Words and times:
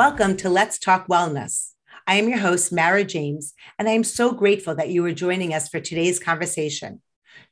Welcome 0.00 0.38
to 0.38 0.48
Let's 0.48 0.78
Talk 0.78 1.08
Wellness. 1.08 1.72
I 2.06 2.14
am 2.14 2.26
your 2.26 2.38
host, 2.38 2.72
Mara 2.72 3.04
James, 3.04 3.52
and 3.78 3.86
I 3.86 3.92
am 3.92 4.02
so 4.02 4.32
grateful 4.32 4.74
that 4.76 4.88
you 4.88 5.04
are 5.04 5.12
joining 5.12 5.52
us 5.52 5.68
for 5.68 5.78
today's 5.78 6.18
conversation. 6.18 7.02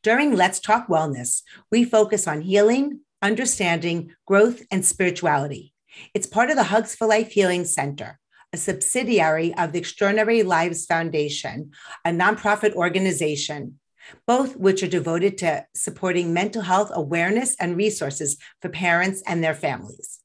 During 0.02 0.34
Let's 0.34 0.58
Talk 0.58 0.88
Wellness, 0.88 1.42
we 1.70 1.84
focus 1.84 2.26
on 2.26 2.40
healing, 2.40 3.00
understanding, 3.20 4.14
growth, 4.26 4.62
and 4.70 4.82
spirituality. 4.82 5.74
It's 6.14 6.26
part 6.26 6.48
of 6.48 6.56
the 6.56 6.62
Hugs 6.62 6.94
for 6.94 7.06
Life 7.06 7.32
Healing 7.32 7.66
Center, 7.66 8.18
a 8.50 8.56
subsidiary 8.56 9.52
of 9.54 9.72
the 9.72 9.80
Extraordinary 9.80 10.42
Lives 10.42 10.86
Foundation, 10.86 11.72
a 12.02 12.12
nonprofit 12.12 12.72
organization, 12.72 13.78
both 14.26 14.56
which 14.56 14.82
are 14.82 14.88
devoted 14.88 15.36
to 15.36 15.66
supporting 15.74 16.32
mental 16.32 16.62
health 16.62 16.90
awareness 16.94 17.54
and 17.60 17.76
resources 17.76 18.38
for 18.62 18.70
parents 18.70 19.22
and 19.26 19.44
their 19.44 19.54
families. 19.54 20.17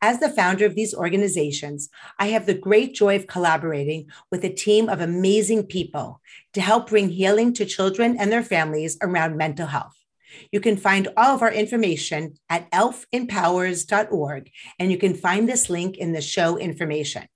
As 0.00 0.20
the 0.20 0.30
founder 0.30 0.64
of 0.64 0.76
these 0.76 0.94
organizations, 0.94 1.88
I 2.20 2.28
have 2.28 2.46
the 2.46 2.54
great 2.54 2.94
joy 2.94 3.16
of 3.16 3.26
collaborating 3.26 4.06
with 4.30 4.44
a 4.44 4.48
team 4.48 4.88
of 4.88 5.00
amazing 5.00 5.66
people 5.66 6.20
to 6.52 6.60
help 6.60 6.88
bring 6.88 7.08
healing 7.08 7.52
to 7.54 7.64
children 7.64 8.16
and 8.16 8.30
their 8.30 8.44
families 8.44 8.96
around 9.02 9.36
mental 9.36 9.66
health. 9.66 9.96
You 10.52 10.60
can 10.60 10.76
find 10.76 11.08
all 11.16 11.34
of 11.34 11.42
our 11.42 11.52
information 11.52 12.34
at 12.48 12.70
elfempowers.org, 12.70 14.50
and 14.78 14.92
you 14.92 14.98
can 14.98 15.14
find 15.14 15.48
this 15.48 15.68
link 15.68 15.96
in 15.96 16.12
the 16.12 16.20
show 16.20 16.56
information. 16.56 17.26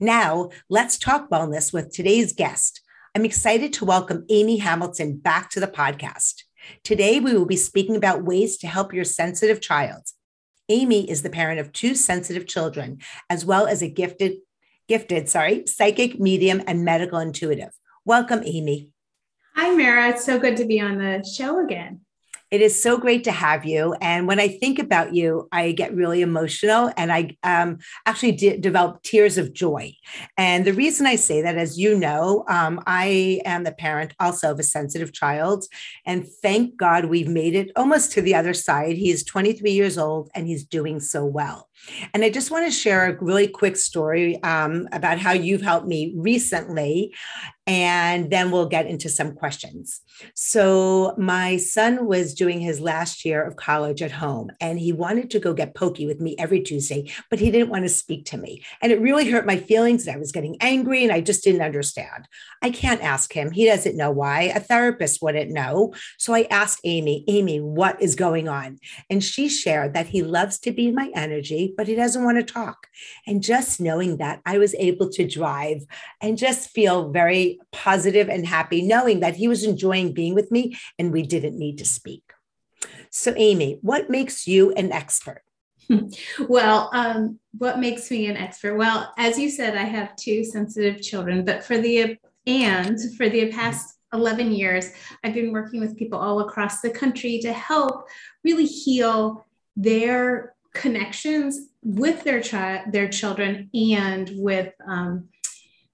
Now, 0.00 0.50
let's 0.68 0.98
talk 0.98 1.30
wellness 1.30 1.72
with 1.72 1.92
today's 1.92 2.32
guest. 2.32 2.80
I'm 3.14 3.24
excited 3.24 3.72
to 3.74 3.84
welcome 3.84 4.26
Amy 4.30 4.56
Hamilton 4.56 5.18
back 5.18 5.50
to 5.50 5.60
the 5.60 5.68
podcast. 5.68 6.42
Today, 6.82 7.20
we 7.20 7.34
will 7.34 7.46
be 7.46 7.56
speaking 7.56 7.94
about 7.94 8.24
ways 8.24 8.56
to 8.58 8.66
help 8.66 8.92
your 8.92 9.04
sensitive 9.04 9.60
child. 9.60 10.02
Amy 10.70 11.10
is 11.10 11.22
the 11.22 11.30
parent 11.30 11.58
of 11.58 11.72
two 11.72 11.94
sensitive 11.94 12.46
children, 12.46 12.98
as 13.28 13.44
well 13.44 13.66
as 13.66 13.82
a 13.82 13.90
gifted, 13.90 14.38
gifted, 14.88 15.28
sorry, 15.28 15.66
psychic, 15.66 16.18
medium, 16.18 16.62
and 16.66 16.84
medical 16.84 17.18
intuitive. 17.18 17.72
Welcome, 18.04 18.42
Amy. 18.46 18.90
Hi, 19.56 19.74
Mara. 19.74 20.10
It's 20.10 20.24
so 20.24 20.38
good 20.38 20.56
to 20.58 20.64
be 20.64 20.80
on 20.80 20.98
the 20.98 21.24
show 21.24 21.62
again. 21.62 22.02
It 22.50 22.62
is 22.62 22.80
so 22.80 22.98
great 22.98 23.22
to 23.24 23.32
have 23.32 23.64
you. 23.64 23.94
And 24.00 24.26
when 24.26 24.40
I 24.40 24.48
think 24.48 24.78
about 24.78 25.14
you, 25.14 25.48
I 25.52 25.70
get 25.72 25.94
really 25.94 26.20
emotional 26.20 26.92
and 26.96 27.12
I 27.12 27.36
um, 27.44 27.78
actually 28.06 28.32
de- 28.32 28.58
develop 28.58 29.02
tears 29.02 29.38
of 29.38 29.52
joy. 29.52 29.94
And 30.36 30.64
the 30.64 30.72
reason 30.72 31.06
I 31.06 31.14
say 31.14 31.42
that, 31.42 31.56
as 31.56 31.78
you 31.78 31.96
know, 31.96 32.44
um, 32.48 32.82
I 32.86 33.40
am 33.44 33.62
the 33.62 33.72
parent 33.72 34.14
also 34.18 34.50
of 34.50 34.58
a 34.58 34.64
sensitive 34.64 35.12
child. 35.12 35.64
And 36.04 36.26
thank 36.42 36.76
God 36.76 37.04
we've 37.04 37.28
made 37.28 37.54
it 37.54 37.70
almost 37.76 38.10
to 38.12 38.22
the 38.22 38.34
other 38.34 38.54
side. 38.54 38.96
He 38.96 39.10
is 39.10 39.22
23 39.22 39.70
years 39.70 39.96
old 39.96 40.28
and 40.34 40.46
he's 40.46 40.64
doing 40.64 40.98
so 40.98 41.24
well. 41.24 41.68
And 42.12 42.24
I 42.24 42.30
just 42.30 42.50
want 42.50 42.66
to 42.66 42.72
share 42.72 43.06
a 43.06 43.24
really 43.24 43.48
quick 43.48 43.76
story 43.76 44.42
um, 44.42 44.88
about 44.92 45.18
how 45.18 45.32
you've 45.32 45.62
helped 45.62 45.86
me 45.86 46.12
recently 46.16 47.14
and 47.70 48.32
then 48.32 48.50
we'll 48.50 48.66
get 48.66 48.88
into 48.88 49.08
some 49.08 49.32
questions. 49.32 50.00
So, 50.34 51.14
my 51.16 51.56
son 51.56 52.04
was 52.04 52.34
doing 52.34 52.58
his 52.58 52.80
last 52.80 53.24
year 53.24 53.44
of 53.44 53.54
college 53.54 54.02
at 54.02 54.10
home, 54.10 54.50
and 54.60 54.76
he 54.80 54.92
wanted 54.92 55.30
to 55.30 55.38
go 55.38 55.54
get 55.54 55.76
pokey 55.76 56.04
with 56.04 56.20
me 56.20 56.34
every 56.36 56.62
Tuesday, 56.62 57.12
but 57.30 57.38
he 57.38 57.52
didn't 57.52 57.70
want 57.70 57.84
to 57.84 57.88
speak 57.88 58.24
to 58.26 58.36
me. 58.36 58.64
And 58.82 58.90
it 58.90 59.00
really 59.00 59.30
hurt 59.30 59.46
my 59.46 59.56
feelings, 59.56 60.04
and 60.04 60.16
I 60.16 60.18
was 60.18 60.32
getting 60.32 60.56
angry, 60.60 61.04
and 61.04 61.12
I 61.12 61.20
just 61.20 61.44
didn't 61.44 61.62
understand. 61.62 62.26
I 62.60 62.70
can't 62.70 63.04
ask 63.04 63.32
him, 63.32 63.52
he 63.52 63.66
doesn't 63.66 63.96
know 63.96 64.10
why. 64.10 64.42
A 64.42 64.58
therapist 64.58 65.22
wouldn't 65.22 65.52
know. 65.52 65.94
So, 66.18 66.34
I 66.34 66.48
asked 66.50 66.80
Amy, 66.82 67.24
Amy, 67.28 67.60
what 67.60 68.02
is 68.02 68.16
going 68.16 68.48
on? 68.48 68.80
And 69.08 69.22
she 69.22 69.48
shared 69.48 69.94
that 69.94 70.08
he 70.08 70.24
loves 70.24 70.58
to 70.60 70.72
be 70.72 70.88
in 70.88 70.96
my 70.96 71.12
energy, 71.14 71.72
but 71.76 71.86
he 71.86 71.94
doesn't 71.94 72.24
want 72.24 72.36
to 72.38 72.52
talk. 72.52 72.88
And 73.28 73.44
just 73.44 73.80
knowing 73.80 74.16
that, 74.16 74.40
I 74.44 74.58
was 74.58 74.74
able 74.74 75.08
to 75.10 75.24
drive 75.24 75.82
and 76.20 76.36
just 76.36 76.70
feel 76.70 77.10
very 77.10 77.59
positive 77.72 78.28
and 78.28 78.46
happy 78.46 78.82
knowing 78.82 79.20
that 79.20 79.36
he 79.36 79.48
was 79.48 79.64
enjoying 79.64 80.12
being 80.12 80.34
with 80.34 80.50
me 80.50 80.76
and 80.98 81.12
we 81.12 81.22
didn't 81.22 81.58
need 81.58 81.78
to 81.78 81.84
speak. 81.84 82.32
So, 83.10 83.34
Amy, 83.36 83.78
what 83.82 84.10
makes 84.10 84.46
you 84.46 84.72
an 84.72 84.92
expert? 84.92 85.42
Well, 86.48 86.88
um, 86.92 87.40
what 87.58 87.80
makes 87.80 88.10
me 88.10 88.26
an 88.26 88.36
expert? 88.36 88.76
Well, 88.76 89.12
as 89.18 89.38
you 89.38 89.50
said, 89.50 89.76
I 89.76 89.82
have 89.82 90.14
two 90.16 90.44
sensitive 90.44 91.02
children, 91.02 91.44
but 91.44 91.64
for 91.64 91.78
the 91.78 92.16
and 92.46 92.98
for 93.16 93.28
the 93.28 93.50
past 93.50 93.96
11 94.12 94.52
years, 94.52 94.90
I've 95.22 95.34
been 95.34 95.52
working 95.52 95.80
with 95.80 95.96
people 95.96 96.18
all 96.18 96.40
across 96.40 96.80
the 96.80 96.90
country 96.90 97.38
to 97.40 97.52
help 97.52 98.08
really 98.44 98.66
heal 98.66 99.46
their 99.76 100.54
connections 100.74 101.68
with 101.82 102.24
their 102.24 102.40
child, 102.40 102.92
their 102.92 103.08
children, 103.08 103.70
and 103.74 104.30
with 104.34 104.72
um, 104.86 105.28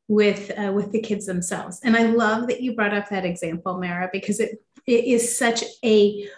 with 0.09 0.53
uh, 0.56 0.72
with 0.72 0.93
the 0.93 1.00
kids 1.00 1.27
themselves. 1.27 1.81
And 1.83 1.97
I 1.97 2.05
love 2.05 2.49
that 2.49 2.62
you 2.62 2.75
brought 2.75 2.94
up 2.94 3.09
that 3.09 3.25
example, 3.25 3.78
Mara, 3.78 4.09
because 4.12 4.41
it, 4.41 4.62
it 4.87 5.05
is 5.05 5.37
such 5.37 5.65
a 5.84 6.28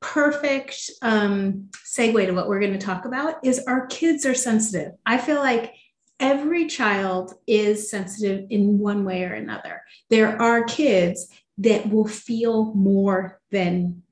perfect 0.00 0.90
um, 1.02 1.68
segue 1.86 2.26
to 2.26 2.32
what 2.32 2.48
we're 2.48 2.60
going 2.60 2.72
to 2.72 2.78
talk 2.78 3.04
about 3.04 3.36
is 3.44 3.64
our 3.66 3.86
kids 3.86 4.26
are 4.26 4.34
sensitive. 4.34 4.92
I 5.06 5.18
feel 5.18 5.36
like 5.36 5.74
every 6.18 6.66
child 6.66 7.34
is 7.46 7.90
sensitive 7.90 8.46
in 8.50 8.78
one 8.78 9.04
way 9.04 9.24
or 9.24 9.32
another. 9.32 9.82
There 10.10 10.40
are 10.42 10.64
kids 10.64 11.28
that 11.58 11.88
will 11.88 12.08
feel 12.08 12.74
more 12.74 13.40
than 13.50 14.02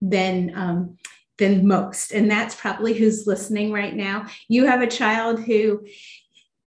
than 0.00 0.52
um, 0.54 0.98
than 1.38 1.66
most, 1.66 2.12
and 2.12 2.30
that's 2.30 2.54
probably 2.54 2.94
who's 2.94 3.26
listening 3.26 3.72
right 3.72 3.94
now. 3.94 4.26
You 4.48 4.66
have 4.66 4.82
a 4.82 4.86
child 4.86 5.40
who 5.40 5.84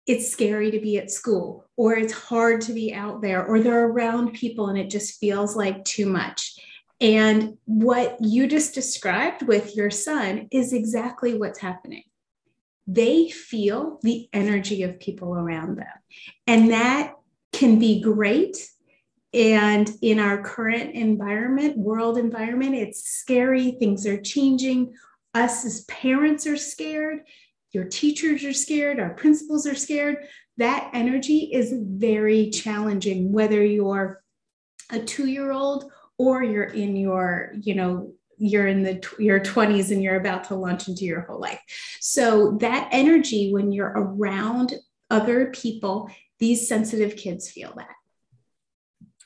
it's 0.06 0.32
scary 0.32 0.72
to 0.72 0.80
be 0.80 0.98
at 0.98 1.10
school 1.10 1.63
or 1.76 1.96
it's 1.96 2.14
hard 2.14 2.62
to 2.62 2.74
be 2.74 2.94
out 2.94 3.22
there 3.22 3.46
or 3.46 3.60
they're 3.60 3.88
around 3.88 4.34
people 4.34 4.68
and 4.68 4.78
it 4.78 4.90
just 4.90 5.20
feels 5.20 5.56
like 5.56 5.84
too 5.84 6.06
much. 6.06 6.60
And 7.02 7.58
what 7.66 8.18
you 8.22 8.48
just 8.48 8.74
described 8.74 9.42
with 9.44 9.76
your 9.76 9.90
son 9.90 10.48
is 10.52 10.72
exactly 10.72 11.34
what's 11.34 11.60
happening. 11.60 12.04
They 12.86 13.30
feel 13.30 14.00
the 14.04 14.30
energy 14.34 14.84
of 14.84 15.00
people 15.00 15.36
around 15.36 15.78
them. 15.78 15.88
And 16.48 16.72
that 16.72 17.14
can 17.52 17.80
be 17.80 18.02
great. 18.02 18.70
And 19.34 19.90
in 20.02 20.20
our 20.20 20.44
current 20.44 20.94
environment, 20.94 21.78
world 21.78 22.18
environment, 22.18 22.76
it's 22.76 23.10
scary. 23.10 23.72
Things 23.72 24.06
are 24.06 24.22
changing. 24.22 24.94
Us 25.34 25.66
as 25.66 25.86
parents 25.86 26.46
are 26.46 26.58
scared 26.58 27.22
your 27.74 27.86
teachers 27.86 28.46
are 28.46 28.54
scared, 28.54 29.00
our 29.00 29.10
principals 29.10 29.66
are 29.66 29.76
scared. 29.76 30.28
That 30.58 30.90
energy 30.94 31.50
is 31.52 31.74
very 31.76 32.50
challenging, 32.50 33.32
whether 33.32 33.64
you're 33.64 34.24
a 34.92 35.00
two 35.00 35.28
year 35.28 35.52
old 35.52 35.92
or 36.18 36.44
you're 36.44 36.64
in 36.64 36.96
your, 36.96 37.54
you 37.60 37.76
know, 37.76 38.14
you're 38.38 38.68
in 38.68 38.84
the 38.84 39.02
your 39.20 39.40
20s 39.40 39.92
and 39.92 40.04
you're 40.04 40.20
about 40.20 40.46
to 40.46 40.56
launch 40.56 40.88
into 40.88 41.06
your 41.06 41.22
whole 41.22 41.40
life. 41.40 41.62
So 42.00 42.58
that 42.62 42.90
energy 42.92 43.54
when 43.54 43.72
you're 43.72 43.94
around 43.96 44.74
other 45.10 45.48
people, 45.48 46.10
these 46.40 46.68
sensitive 46.68 47.16
kids 47.16 47.50
feel 47.50 47.74
that. 47.78 47.96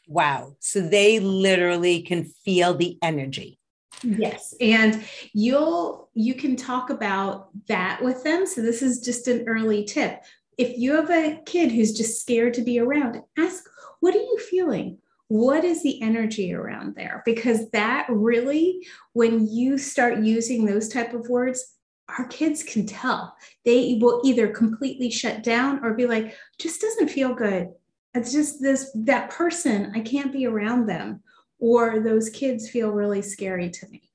Wow. 0.08 0.56
So 0.60 0.82
they 0.82 1.20
literally 1.20 2.02
can 2.02 2.26
feel 2.26 2.74
the 2.76 2.98
energy. 3.02 3.60
Yes. 4.04 4.54
And 4.62 5.04
you'll 5.34 6.10
you 6.14 6.36
can 6.36 6.56
talk 6.56 6.90
about 6.90 7.50
that 7.68 8.04
with 8.04 8.24
them. 8.24 8.46
So 8.46 8.62
this 8.62 8.82
is 8.82 9.02
just 9.02 9.28
an 9.28 9.48
early 9.48 9.84
tip. 9.84 10.24
If 10.58 10.78
you 10.78 10.94
have 10.96 11.10
a 11.10 11.42
kid 11.46 11.72
who's 11.72 11.94
just 11.94 12.22
scared 12.22 12.54
to 12.56 12.62
be 12.62 12.80
around, 12.80 13.22
ask, 13.38 13.64
what 14.00 14.16
are 14.16 14.20
you 14.20 14.40
feeling? 14.50 14.98
What 15.28 15.64
is 15.64 15.84
the 15.84 16.02
energy 16.02 16.54
around 16.54 16.96
there? 16.96 17.22
Because 17.26 17.70
that 17.72 18.08
really, 18.10 18.88
when 19.14 19.48
you 19.48 19.78
start 19.78 20.20
using 20.20 20.66
those 20.66 20.88
type 20.90 21.14
of 21.14 21.30
words, 21.30 21.76
our 22.18 22.26
kids 22.28 22.64
can 22.64 22.86
tell. 22.86 23.36
They 23.66 23.98
will 24.02 24.22
either 24.24 24.48
completely 24.48 25.12
shut 25.12 25.44
down 25.44 25.84
or 25.84 25.94
be 25.94 26.08
like, 26.08 26.34
just 26.58 26.80
doesn't 26.80 27.10
feel 27.10 27.34
good. 27.34 27.70
It's 28.14 28.32
just 28.32 28.62
this 28.62 28.90
that 28.96 29.30
person, 29.30 29.92
I 29.94 30.00
can't 30.00 30.32
be 30.32 30.48
around 30.48 30.88
them 30.88 31.22
or 31.60 32.00
those 32.00 32.30
kids 32.30 32.70
feel 32.70 32.92
really 32.92 33.22
scary 33.22 33.70
to 33.70 33.88
me. 33.90 34.07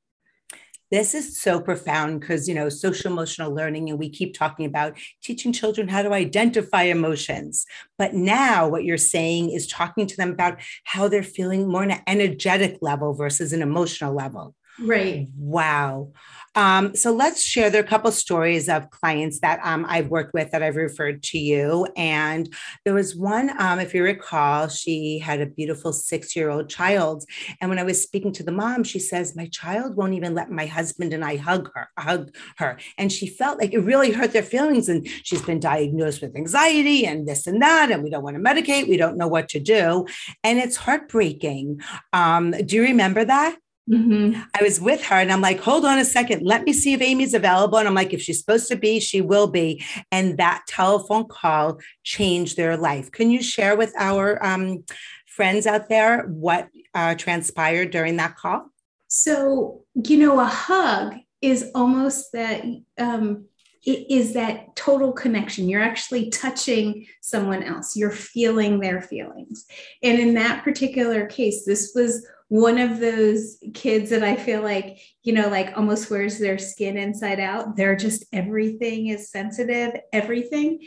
This 0.92 1.14
is 1.14 1.40
so 1.40 1.58
profound 1.58 2.20
because, 2.20 2.46
you 2.46 2.54
know, 2.54 2.68
social 2.68 3.10
emotional 3.10 3.54
learning, 3.54 3.88
and 3.88 3.98
we 3.98 4.10
keep 4.10 4.34
talking 4.34 4.66
about 4.66 4.98
teaching 5.22 5.50
children 5.50 5.88
how 5.88 6.02
to 6.02 6.12
identify 6.12 6.82
emotions. 6.82 7.64
But 7.96 8.12
now 8.12 8.68
what 8.68 8.84
you're 8.84 8.98
saying 8.98 9.52
is 9.52 9.66
talking 9.66 10.06
to 10.06 10.16
them 10.18 10.32
about 10.32 10.60
how 10.84 11.08
they're 11.08 11.22
feeling 11.22 11.66
more 11.66 11.82
on 11.82 11.92
an 11.92 12.02
energetic 12.06 12.76
level 12.82 13.14
versus 13.14 13.54
an 13.54 13.62
emotional 13.62 14.14
level. 14.14 14.54
Right. 14.80 15.28
Wow. 15.36 16.12
Um, 16.54 16.94
so 16.94 17.12
let's 17.12 17.42
share. 17.42 17.70
There 17.70 17.82
a 17.82 17.86
couple 17.86 18.10
stories 18.12 18.68
of 18.68 18.90
clients 18.90 19.40
that 19.40 19.60
um, 19.62 19.86
I've 19.88 20.08
worked 20.08 20.34
with 20.34 20.50
that 20.50 20.62
I've 20.62 20.76
referred 20.76 21.22
to 21.24 21.38
you. 21.38 21.86
And 21.96 22.52
there 22.84 22.94
was 22.94 23.14
one, 23.14 23.50
um, 23.60 23.80
if 23.80 23.94
you 23.94 24.02
recall, 24.02 24.68
she 24.68 25.18
had 25.18 25.40
a 25.40 25.46
beautiful 25.46 25.92
six 25.92 26.34
year 26.34 26.50
old 26.50 26.68
child. 26.68 27.24
And 27.60 27.68
when 27.68 27.78
I 27.78 27.82
was 27.82 28.02
speaking 28.02 28.32
to 28.32 28.42
the 28.42 28.52
mom, 28.52 28.84
she 28.84 28.98
says, 28.98 29.36
My 29.36 29.46
child 29.46 29.96
won't 29.96 30.14
even 30.14 30.34
let 30.34 30.50
my 30.50 30.66
husband 30.66 31.12
and 31.12 31.24
I 31.24 31.36
hug 31.36 31.70
her, 31.74 31.88
hug 31.98 32.34
her. 32.56 32.78
And 32.98 33.12
she 33.12 33.26
felt 33.26 33.58
like 33.58 33.72
it 33.72 33.80
really 33.80 34.12
hurt 34.12 34.32
their 34.32 34.42
feelings. 34.42 34.88
And 34.88 35.06
she's 35.22 35.42
been 35.42 35.60
diagnosed 35.60 36.22
with 36.22 36.36
anxiety 36.36 37.06
and 37.06 37.26
this 37.26 37.46
and 37.46 37.60
that. 37.62 37.90
And 37.90 38.02
we 38.02 38.10
don't 38.10 38.22
want 38.22 38.36
to 38.36 38.42
medicate. 38.42 38.88
We 38.88 38.96
don't 38.96 39.18
know 39.18 39.28
what 39.28 39.48
to 39.50 39.60
do. 39.60 40.06
And 40.44 40.58
it's 40.58 40.76
heartbreaking. 40.76 41.80
Um, 42.12 42.50
do 42.50 42.76
you 42.76 42.82
remember 42.82 43.24
that? 43.24 43.58
Mm-hmm. 43.90 44.40
I 44.54 44.62
was 44.62 44.80
with 44.80 45.02
her 45.06 45.16
and 45.16 45.32
I'm 45.32 45.40
like, 45.40 45.60
hold 45.60 45.84
on 45.84 45.98
a 45.98 46.04
second. 46.04 46.42
Let 46.42 46.64
me 46.64 46.72
see 46.72 46.92
if 46.92 47.02
Amy's 47.02 47.34
available. 47.34 47.78
And 47.78 47.88
I'm 47.88 47.94
like, 47.94 48.12
if 48.12 48.22
she's 48.22 48.38
supposed 48.38 48.68
to 48.68 48.76
be, 48.76 49.00
she 49.00 49.20
will 49.20 49.48
be. 49.48 49.84
And 50.12 50.38
that 50.38 50.62
telephone 50.68 51.26
call 51.26 51.80
changed 52.04 52.56
their 52.56 52.76
life. 52.76 53.10
Can 53.10 53.30
you 53.30 53.42
share 53.42 53.76
with 53.76 53.92
our 53.98 54.44
um, 54.44 54.84
friends 55.26 55.66
out 55.66 55.88
there 55.88 56.22
what 56.28 56.68
uh, 56.94 57.16
transpired 57.16 57.90
during 57.90 58.16
that 58.18 58.36
call? 58.36 58.70
So, 59.08 59.84
you 59.94 60.16
know, 60.16 60.38
a 60.40 60.44
hug 60.44 61.14
is 61.40 61.70
almost 61.74 62.32
that. 62.32 62.64
Um, 62.98 63.46
it 63.84 64.06
is 64.08 64.34
that 64.34 64.76
total 64.76 65.12
connection. 65.12 65.68
You're 65.68 65.82
actually 65.82 66.30
touching 66.30 67.04
someone 67.20 67.64
else. 67.64 67.96
You're 67.96 68.12
feeling 68.12 68.78
their 68.78 69.02
feelings. 69.02 69.66
And 70.04 70.20
in 70.20 70.34
that 70.34 70.62
particular 70.62 71.26
case, 71.26 71.64
this 71.64 71.90
was 71.92 72.24
one 72.52 72.76
of 72.76 73.00
those 73.00 73.56
kids 73.72 74.10
that 74.10 74.22
I 74.22 74.36
feel 74.36 74.60
like, 74.60 74.98
you 75.22 75.32
know, 75.32 75.48
like 75.48 75.74
almost 75.74 76.10
wears 76.10 76.38
their 76.38 76.58
skin 76.58 76.98
inside 76.98 77.40
out. 77.40 77.76
They're 77.76 77.96
just 77.96 78.26
everything 78.30 79.06
is 79.06 79.30
sensitive, 79.30 79.98
everything. 80.12 80.80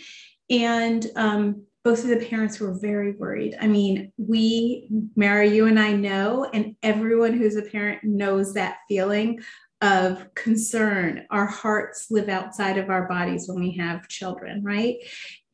And 0.48 1.04
um, 1.16 1.64
both 1.84 2.04
of 2.04 2.10
the 2.10 2.24
parents 2.24 2.60
were 2.60 2.78
very 2.80 3.14
worried. 3.14 3.58
I 3.60 3.66
mean, 3.66 4.12
we, 4.16 4.88
Mara, 5.16 5.48
you 5.48 5.66
and 5.66 5.80
I 5.80 5.94
know, 5.94 6.48
and 6.54 6.76
everyone 6.84 7.34
who's 7.34 7.56
a 7.56 7.64
parent 7.64 8.04
knows 8.04 8.54
that 8.54 8.78
feeling 8.88 9.40
of 9.82 10.36
concern. 10.36 11.26
Our 11.32 11.48
hearts 11.48 12.12
live 12.12 12.30
outside 12.30 12.78
of 12.78 12.92
our 12.92 13.08
bodies 13.08 13.48
when 13.48 13.60
we 13.60 13.72
have 13.78 14.08
children, 14.08 14.64
right? 14.64 14.98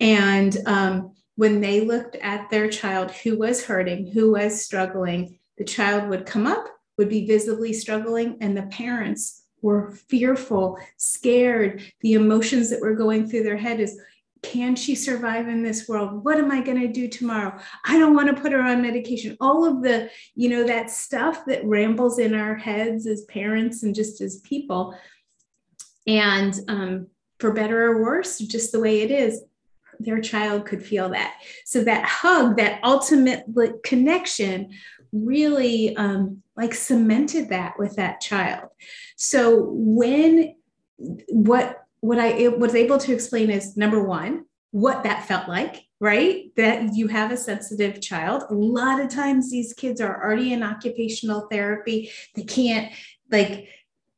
And 0.02 0.58
um, 0.66 1.14
when 1.36 1.62
they 1.62 1.86
looked 1.86 2.18
at 2.18 2.50
their 2.50 2.70
child 2.70 3.12
who 3.12 3.38
was 3.38 3.64
hurting, 3.64 4.12
who 4.12 4.34
was 4.34 4.62
struggling, 4.62 5.38
the 5.62 5.66
child 5.66 6.10
would 6.10 6.26
come 6.26 6.48
up, 6.48 6.66
would 6.98 7.08
be 7.08 7.28
visibly 7.28 7.72
struggling, 7.72 8.36
and 8.42 8.58
the 8.58 8.64
parents 8.64 9.44
were 9.62 9.92
fearful, 9.92 10.80
scared. 10.98 11.84
The 12.02 12.14
emotions 12.14 12.72
that 12.72 12.82
were 12.82 12.96
going 12.96 13.30
through 13.30 13.44
their 13.44 13.58
head 13.58 13.80
is, 13.80 14.02
can 14.42 14.76
she 14.76 14.96
survive 14.96 15.48
in 15.48 15.62
this 15.62 15.88
world? 15.88 16.26
What 16.26 16.40
am 16.40 16.50
I 16.50 16.62
going 16.62 16.82
to 16.82 16.88
do 16.88 17.08
tomorrow? 17.08 17.60
I 17.86 18.00
don't 18.00 18.16
want 18.16 18.36
to 18.36 18.42
put 18.42 18.54
her 18.54 18.62
on 18.64 18.82
medication. 18.82 19.38
All 19.40 19.64
of 19.64 19.84
the, 19.84 20.10
you 20.34 20.50
know, 20.50 20.64
that 20.64 20.90
stuff 20.90 21.46
that 21.46 21.64
rambles 21.64 22.18
in 22.18 22.34
our 22.34 22.56
heads 22.56 23.06
as 23.06 23.24
parents 23.26 23.84
and 23.84 23.94
just 23.94 24.20
as 24.20 24.40
people. 24.40 24.98
And 26.08 26.60
um, 26.70 27.08
for 27.38 27.54
better 27.54 27.86
or 27.86 28.02
worse, 28.02 28.40
just 28.40 28.72
the 28.72 28.80
way 28.80 29.02
it 29.02 29.12
is, 29.12 29.44
their 30.00 30.22
child 30.22 30.66
could 30.66 30.84
feel 30.84 31.10
that. 31.10 31.36
So 31.66 31.84
that 31.84 32.04
hug, 32.04 32.58
that 32.58 32.80
ultimate 32.84 33.46
connection 33.84 34.72
really 35.12 35.96
um, 35.96 36.42
like 36.56 36.74
cemented 36.74 37.50
that 37.50 37.78
with 37.78 37.96
that 37.96 38.22
child. 38.22 38.70
So 39.18 39.70
when 39.72 40.56
what 41.30 41.78
what 42.02 42.20
I 42.20 42.48
was 42.48 42.74
able 42.76 42.98
to 43.00 43.14
explain 43.14 43.50
is 43.50 43.78
number 43.78 44.04
one, 44.04 44.46
what 44.72 45.04
that 45.04 45.26
felt 45.26 45.48
like, 45.48 45.84
right? 46.00 46.46
That 46.56 46.96
you 46.96 47.08
have 47.08 47.32
a 47.32 47.38
sensitive 47.38 48.02
child. 48.02 48.44
A 48.50 48.54
lot 48.54 49.00
of 49.00 49.10
times 49.10 49.52
these 49.52 49.74
kids 49.74 50.02
are 50.02 50.24
already 50.24 50.54
in 50.54 50.64
occupational 50.64 51.48
therapy. 51.52 52.10
They 52.36 52.44
can't 52.44 52.92
like 53.32 53.70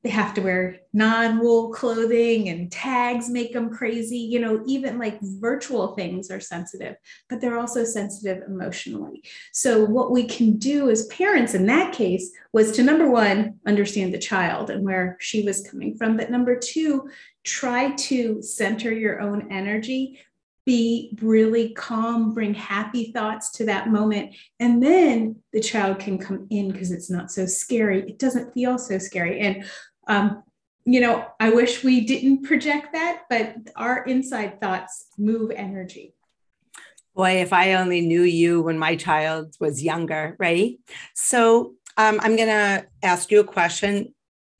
they 0.03 0.09
have 0.09 0.33
to 0.33 0.41
wear 0.41 0.79
non-wool 0.91 1.71
clothing 1.71 2.49
and 2.49 2.71
tags 2.71 3.29
make 3.29 3.53
them 3.53 3.69
crazy 3.69 4.17
you 4.17 4.39
know 4.39 4.61
even 4.65 4.99
like 4.99 5.17
virtual 5.21 5.95
things 5.95 6.29
are 6.29 6.39
sensitive 6.39 6.95
but 7.29 7.39
they're 7.39 7.57
also 7.57 7.83
sensitive 7.83 8.43
emotionally 8.47 9.23
so 9.51 9.83
what 9.83 10.11
we 10.11 10.25
can 10.25 10.57
do 10.57 10.89
as 10.89 11.07
parents 11.07 11.53
in 11.53 11.65
that 11.65 11.93
case 11.93 12.31
was 12.51 12.71
to 12.71 12.83
number 12.83 13.09
one 13.09 13.59
understand 13.65 14.13
the 14.13 14.19
child 14.19 14.69
and 14.69 14.83
where 14.83 15.17
she 15.19 15.43
was 15.43 15.67
coming 15.69 15.95
from 15.97 16.17
but 16.17 16.29
number 16.29 16.57
two 16.57 17.09
try 17.43 17.91
to 17.95 18.41
center 18.41 18.91
your 18.91 19.19
own 19.21 19.51
energy 19.51 20.19
be 20.65 21.17
really 21.21 21.73
calm, 21.73 22.33
bring 22.33 22.53
happy 22.53 23.11
thoughts 23.11 23.51
to 23.51 23.65
that 23.65 23.89
moment. 23.89 24.33
And 24.59 24.81
then 24.81 25.35
the 25.51 25.59
child 25.59 25.99
can 25.99 26.17
come 26.17 26.47
in 26.49 26.71
because 26.71 26.91
it's 26.91 27.09
not 27.09 27.31
so 27.31 27.45
scary. 27.45 27.99
It 28.07 28.17
doesn't 28.17 28.53
feel 28.53 28.77
so 28.77 28.97
scary. 28.97 29.41
And 29.41 29.65
um, 30.07 30.43
you 30.85 30.99
know, 30.99 31.25
I 31.39 31.49
wish 31.49 31.83
we 31.83 32.01
didn't 32.01 32.43
project 32.43 32.93
that, 32.93 33.23
but 33.29 33.55
our 33.75 34.03
inside 34.03 34.59
thoughts 34.59 35.07
move 35.17 35.51
energy. 35.51 36.13
Boy, 37.15 37.41
if 37.41 37.53
I 37.53 37.73
only 37.75 38.01
knew 38.01 38.23
you 38.23 38.61
when 38.61 38.77
my 38.77 38.95
child 38.95 39.55
was 39.59 39.83
younger, 39.83 40.35
right? 40.39 40.79
So 41.13 41.75
um, 41.95 42.19
I'm 42.21 42.35
going 42.35 42.49
to 42.49 42.85
ask 43.03 43.31
you 43.31 43.39
a 43.39 43.45
question 43.45 44.13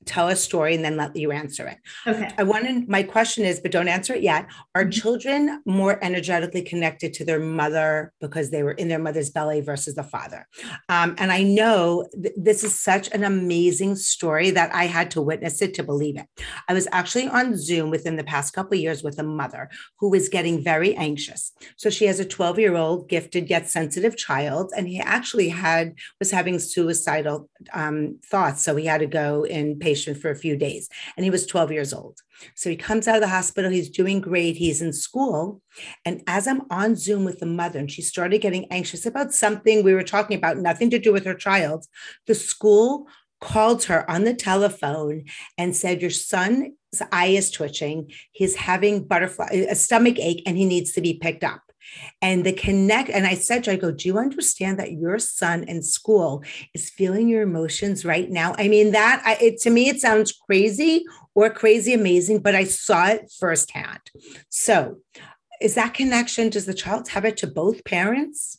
tell 0.04 0.28
a 0.28 0.36
story 0.36 0.74
and 0.74 0.84
then 0.84 0.96
let 0.96 1.16
you 1.16 1.30
answer 1.32 1.66
it. 1.66 1.78
Okay. 2.06 2.30
I 2.38 2.42
wanted 2.42 2.88
my 2.88 3.02
question 3.02 3.44
is, 3.44 3.60
but 3.60 3.70
don't 3.70 3.88
answer 3.88 4.14
it 4.14 4.22
yet. 4.22 4.46
Are 4.74 4.82
mm-hmm. 4.82 4.90
children 4.90 5.62
more 5.66 6.02
energetically 6.02 6.62
connected 6.62 7.14
to 7.14 7.24
their 7.24 7.40
mother 7.40 8.12
because 8.20 8.50
they 8.50 8.62
were 8.62 8.72
in 8.72 8.88
their 8.88 8.98
mother's 8.98 9.30
belly 9.30 9.60
versus 9.60 9.94
the 9.94 10.02
father? 10.02 10.46
Um, 10.88 11.14
and 11.18 11.32
I 11.32 11.42
know 11.42 12.06
th- 12.20 12.34
this 12.36 12.64
is 12.64 12.78
such 12.78 13.10
an 13.12 13.24
amazing 13.24 13.96
story 13.96 14.50
that 14.50 14.74
I 14.74 14.84
had 14.84 15.10
to 15.12 15.22
witness 15.22 15.62
it 15.62 15.74
to 15.74 15.82
believe 15.82 16.18
it. 16.18 16.26
I 16.68 16.74
was 16.74 16.88
actually 16.92 17.28
on 17.28 17.56
Zoom 17.56 17.90
within 17.90 18.16
the 18.16 18.24
past 18.24 18.52
couple 18.52 18.76
years 18.76 19.02
with 19.02 19.18
a 19.18 19.22
mother 19.22 19.70
who 19.98 20.10
was 20.10 20.28
getting 20.28 20.62
very 20.62 20.94
anxious. 20.94 21.52
So 21.76 21.90
she 21.90 22.06
has 22.06 22.20
a 22.20 22.24
12 22.24 22.58
year 22.58 22.76
old 22.76 23.08
gifted 23.08 23.48
yet 23.50 23.68
sensitive 23.68 24.16
child, 24.16 24.72
and 24.76 24.88
he 24.88 25.00
actually 25.00 25.48
had 25.48 25.94
was 26.18 26.30
having 26.30 26.58
suicidal 26.58 27.48
um, 27.72 28.18
thoughts. 28.24 28.62
So 28.62 28.76
he 28.76 28.86
had 28.86 29.00
to 29.00 29.06
go 29.06 29.44
and 29.44 29.78
pay 29.94 30.14
for 30.14 30.30
a 30.30 30.36
few 30.36 30.56
days. 30.56 30.88
And 31.16 31.24
he 31.24 31.30
was 31.30 31.46
12 31.46 31.72
years 31.72 31.92
old. 31.92 32.18
So 32.54 32.70
he 32.70 32.76
comes 32.76 33.06
out 33.06 33.16
of 33.16 33.20
the 33.20 33.28
hospital. 33.28 33.70
He's 33.70 33.90
doing 33.90 34.20
great. 34.20 34.56
He's 34.56 34.82
in 34.82 34.92
school. 34.92 35.60
And 36.04 36.22
as 36.26 36.46
I'm 36.46 36.62
on 36.70 36.96
Zoom 36.96 37.24
with 37.24 37.40
the 37.40 37.46
mother, 37.46 37.78
and 37.78 37.90
she 37.90 38.02
started 38.02 38.38
getting 38.38 38.70
anxious 38.70 39.06
about 39.06 39.34
something 39.34 39.82
we 39.82 39.94
were 39.94 40.02
talking 40.02 40.36
about, 40.36 40.58
nothing 40.58 40.90
to 40.90 40.98
do 40.98 41.12
with 41.12 41.24
her 41.24 41.34
child, 41.34 41.86
the 42.26 42.34
school 42.34 43.06
called 43.40 43.84
her 43.84 44.10
on 44.10 44.24
the 44.24 44.34
telephone 44.34 45.24
and 45.58 45.76
said, 45.76 46.00
Your 46.00 46.10
son's 46.10 46.72
eye 47.12 47.26
is 47.26 47.50
twitching. 47.50 48.10
He's 48.32 48.56
having 48.56 49.04
butterfly, 49.04 49.66
a 49.70 49.74
stomach 49.74 50.18
ache, 50.18 50.42
and 50.46 50.56
he 50.56 50.64
needs 50.64 50.92
to 50.92 51.00
be 51.00 51.14
picked 51.14 51.44
up 51.44 51.60
and 52.22 52.44
the 52.44 52.52
connect 52.52 53.10
and 53.10 53.26
i 53.26 53.34
said 53.34 53.64
to 53.64 53.70
her, 53.70 53.76
i 53.76 53.80
go 53.80 53.90
do 53.90 54.08
you 54.08 54.18
understand 54.18 54.78
that 54.78 54.92
your 54.92 55.18
son 55.18 55.64
in 55.64 55.82
school 55.82 56.42
is 56.74 56.90
feeling 56.90 57.28
your 57.28 57.42
emotions 57.42 58.04
right 58.04 58.30
now? 58.30 58.54
I 58.58 58.68
mean 58.68 58.92
that 58.92 59.22
I, 59.24 59.36
it 59.40 59.60
to 59.62 59.70
me 59.70 59.88
it 59.88 60.00
sounds 60.00 60.32
crazy 60.32 61.04
or 61.34 61.50
crazy 61.50 61.94
amazing 61.94 62.40
but 62.40 62.54
i 62.54 62.64
saw 62.64 63.08
it 63.08 63.32
firsthand. 63.38 64.00
So 64.48 64.96
is 65.60 65.74
that 65.74 65.94
connection 65.94 66.50
does 66.50 66.66
the 66.66 66.74
child 66.74 67.08
have 67.08 67.24
it 67.24 67.36
to 67.38 67.46
both 67.46 67.84
parents? 67.84 68.58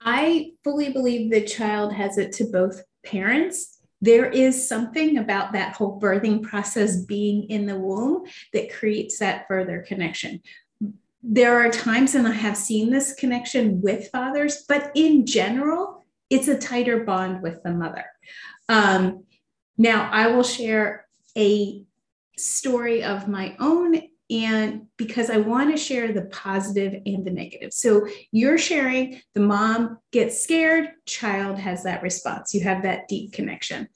I 0.00 0.52
fully 0.64 0.92
believe 0.92 1.30
the 1.30 1.44
child 1.44 1.92
has 1.92 2.18
it 2.18 2.32
to 2.34 2.44
both 2.44 2.82
parents. 3.04 3.78
There 4.00 4.26
is 4.26 4.66
something 4.66 5.18
about 5.18 5.52
that 5.52 5.74
whole 5.74 6.00
birthing 6.00 6.42
process 6.42 7.04
being 7.04 7.44
in 7.50 7.66
the 7.66 7.78
womb 7.78 8.24
that 8.54 8.72
creates 8.72 9.18
that 9.18 9.46
further 9.46 9.84
connection 9.86 10.40
there 11.22 11.58
are 11.58 11.70
times, 11.70 12.14
and 12.14 12.26
I 12.26 12.32
have 12.32 12.56
seen 12.56 12.90
this 12.90 13.14
connection 13.14 13.80
with 13.82 14.10
fathers, 14.10 14.64
but 14.68 14.90
in 14.94 15.26
general, 15.26 16.04
it's 16.30 16.48
a 16.48 16.58
tighter 16.58 17.04
bond 17.04 17.42
with 17.42 17.62
the 17.62 17.72
mother. 17.72 18.04
Um, 18.68 19.24
now, 19.76 20.08
I 20.10 20.28
will 20.28 20.42
share 20.42 21.06
a 21.36 21.84
story 22.36 23.02
of 23.02 23.28
my 23.28 23.56
own 23.58 24.00
and 24.30 24.86
because 24.96 25.28
I 25.28 25.38
want 25.38 25.72
to 25.72 25.76
share 25.76 26.12
the 26.12 26.26
positive 26.26 27.02
and 27.04 27.24
the 27.24 27.32
negative. 27.32 27.72
So 27.72 28.06
you're 28.30 28.58
sharing 28.58 29.20
the 29.34 29.40
mom 29.40 29.98
gets 30.12 30.40
scared, 30.40 30.90
child 31.04 31.58
has 31.58 31.82
that 31.82 32.02
response. 32.02 32.54
You 32.54 32.62
have 32.62 32.84
that 32.84 33.08
deep 33.08 33.32
connection. 33.32 33.88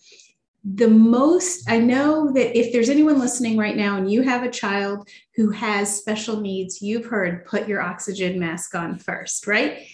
The 0.64 0.88
most 0.88 1.71
I 1.71 1.78
know 1.78 2.33
that 2.33 2.59
if 2.59 2.73
there's 2.73 2.88
anyone 2.88 3.18
listening 3.18 3.59
right 3.59 3.76
now 3.76 3.97
and 3.97 4.11
you 4.11 4.23
have 4.23 4.42
a 4.42 4.50
child 4.50 5.09
who 5.37 5.50
has 5.50 5.99
special 5.99 6.40
needs, 6.40 6.80
you've 6.80 7.04
heard 7.04 7.44
put 7.44 7.68
your 7.68 7.83
oxygen 7.83 8.38
mask 8.38 8.75
on 8.75 8.99
first, 8.99 9.47
right? 9.47 9.87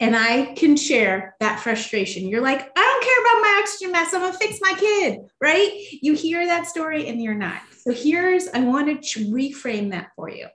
And 0.00 0.16
I 0.16 0.54
can 0.54 0.76
share 0.76 1.36
that 1.40 1.60
frustration. 1.60 2.26
You're 2.26 2.40
like, 2.40 2.60
I 2.60 2.80
don't 2.80 3.04
care 3.04 3.20
about 3.20 3.42
my 3.42 3.60
oxygen 3.62 3.92
mask. 3.92 4.14
I'm 4.14 4.22
gonna 4.22 4.32
fix 4.32 4.58
my 4.60 4.74
kid, 4.74 5.20
right? 5.40 5.70
You 6.02 6.14
hear 6.14 6.44
that 6.46 6.66
story 6.66 7.06
and 7.06 7.22
you're 7.22 7.34
not. 7.34 7.60
So 7.78 7.92
here's, 7.92 8.48
I 8.48 8.60
want 8.60 9.02
to 9.02 9.20
reframe 9.26 9.90
that 9.90 10.08
for 10.16 10.28
you 10.28 10.48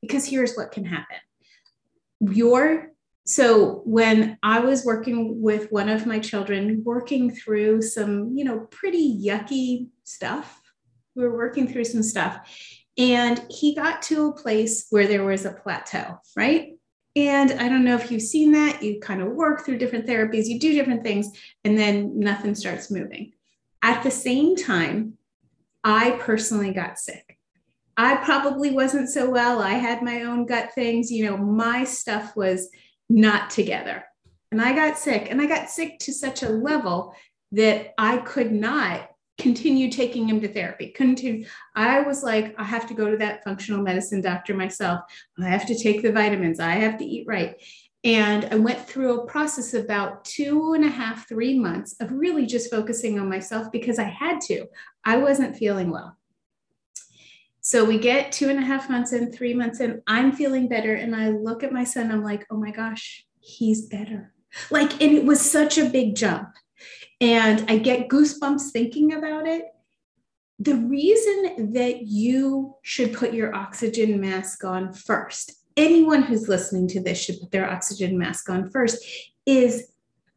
because 0.00 0.26
here's 0.26 0.56
what 0.56 0.72
can 0.72 0.84
happen. 0.84 1.18
Your 2.20 2.90
so 3.26 3.82
when 3.84 4.38
I 4.44 4.60
was 4.60 4.84
working 4.84 5.42
with 5.42 5.72
one 5.72 5.88
of 5.88 6.06
my 6.06 6.20
children, 6.20 6.82
working 6.84 7.34
through 7.34 7.82
some, 7.82 8.36
you 8.36 8.44
know, 8.44 8.60
pretty 8.70 9.20
yucky 9.20 9.88
stuff, 10.04 10.60
we 11.16 11.24
were 11.24 11.36
working 11.36 11.66
through 11.66 11.84
some 11.84 12.04
stuff, 12.04 12.38
and 12.96 13.44
he 13.50 13.74
got 13.74 14.00
to 14.02 14.28
a 14.28 14.32
place 14.32 14.86
where 14.90 15.08
there 15.08 15.24
was 15.24 15.44
a 15.44 15.52
plateau, 15.52 16.20
right? 16.36 16.74
And 17.16 17.50
I 17.52 17.68
don't 17.68 17.84
know 17.84 17.96
if 17.96 18.12
you've 18.12 18.22
seen 18.22 18.52
that. 18.52 18.80
You 18.82 19.00
kind 19.00 19.20
of 19.20 19.32
work 19.32 19.64
through 19.64 19.78
different 19.78 20.06
therapies, 20.06 20.46
you 20.46 20.60
do 20.60 20.72
different 20.72 21.02
things, 21.02 21.30
and 21.64 21.76
then 21.76 22.20
nothing 22.20 22.54
starts 22.54 22.92
moving. 22.92 23.32
At 23.82 24.04
the 24.04 24.10
same 24.10 24.54
time, 24.54 25.14
I 25.82 26.12
personally 26.20 26.72
got 26.72 26.98
sick. 26.98 27.38
I 27.96 28.16
probably 28.16 28.70
wasn't 28.70 29.08
so 29.08 29.30
well. 29.30 29.60
I 29.60 29.72
had 29.72 30.02
my 30.02 30.22
own 30.22 30.46
gut 30.46 30.72
things. 30.74 31.10
You 31.10 31.24
know, 31.24 31.36
my 31.36 31.82
stuff 31.84 32.36
was 32.36 32.68
not 33.08 33.50
together. 33.50 34.04
And 34.52 34.60
I 34.60 34.72
got 34.74 34.98
sick, 34.98 35.28
and 35.30 35.40
I 35.40 35.46
got 35.46 35.70
sick 35.70 35.98
to 36.00 36.12
such 36.12 36.42
a 36.42 36.48
level 36.48 37.14
that 37.52 37.94
I 37.98 38.18
could 38.18 38.52
not 38.52 39.10
continue 39.38 39.90
taking 39.90 40.28
him 40.28 40.40
to 40.40 40.48
therapy. 40.48 40.88
Continue. 40.88 41.46
I 41.74 42.00
was 42.00 42.22
like, 42.22 42.54
I 42.58 42.64
have 42.64 42.86
to 42.88 42.94
go 42.94 43.10
to 43.10 43.16
that 43.18 43.44
functional 43.44 43.82
medicine 43.82 44.20
doctor 44.20 44.54
myself. 44.54 45.00
I 45.38 45.48
have 45.48 45.66
to 45.66 45.78
take 45.78 46.02
the 46.02 46.12
vitamins. 46.12 46.58
I 46.58 46.72
have 46.72 46.98
to 46.98 47.04
eat 47.04 47.26
right. 47.26 47.56
And 48.04 48.46
I 48.46 48.56
went 48.56 48.86
through 48.86 49.20
a 49.20 49.26
process 49.26 49.74
about 49.74 50.24
two 50.24 50.74
and 50.74 50.84
a 50.84 50.88
half, 50.88 51.28
three 51.28 51.58
months 51.58 51.96
of 52.00 52.12
really 52.12 52.46
just 52.46 52.70
focusing 52.70 53.18
on 53.18 53.28
myself 53.28 53.70
because 53.72 53.98
I 53.98 54.04
had 54.04 54.40
to. 54.42 54.66
I 55.04 55.16
wasn't 55.16 55.56
feeling 55.56 55.90
well. 55.90 56.16
So 57.66 57.84
we 57.84 57.98
get 57.98 58.30
two 58.30 58.48
and 58.48 58.60
a 58.60 58.64
half 58.64 58.88
months 58.88 59.12
in, 59.12 59.32
three 59.32 59.52
months 59.52 59.80
in, 59.80 60.00
I'm 60.06 60.30
feeling 60.30 60.68
better. 60.68 60.94
And 60.94 61.16
I 61.16 61.30
look 61.30 61.64
at 61.64 61.72
my 61.72 61.82
son, 61.82 62.12
I'm 62.12 62.22
like, 62.22 62.46
oh 62.48 62.56
my 62.56 62.70
gosh, 62.70 63.26
he's 63.40 63.86
better. 63.86 64.32
Like, 64.70 64.92
and 65.02 65.12
it 65.12 65.24
was 65.24 65.40
such 65.40 65.76
a 65.76 65.90
big 65.90 66.14
jump. 66.14 66.48
And 67.20 67.68
I 67.68 67.78
get 67.78 68.06
goosebumps 68.06 68.70
thinking 68.70 69.14
about 69.14 69.48
it. 69.48 69.64
The 70.60 70.76
reason 70.76 71.72
that 71.72 72.02
you 72.02 72.76
should 72.82 73.12
put 73.12 73.34
your 73.34 73.52
oxygen 73.52 74.20
mask 74.20 74.62
on 74.62 74.92
first, 74.92 75.50
anyone 75.76 76.22
who's 76.22 76.48
listening 76.48 76.86
to 76.90 77.00
this 77.00 77.20
should 77.20 77.40
put 77.40 77.50
their 77.50 77.68
oxygen 77.68 78.16
mask 78.16 78.48
on 78.48 78.70
first, 78.70 79.04
is 79.44 79.90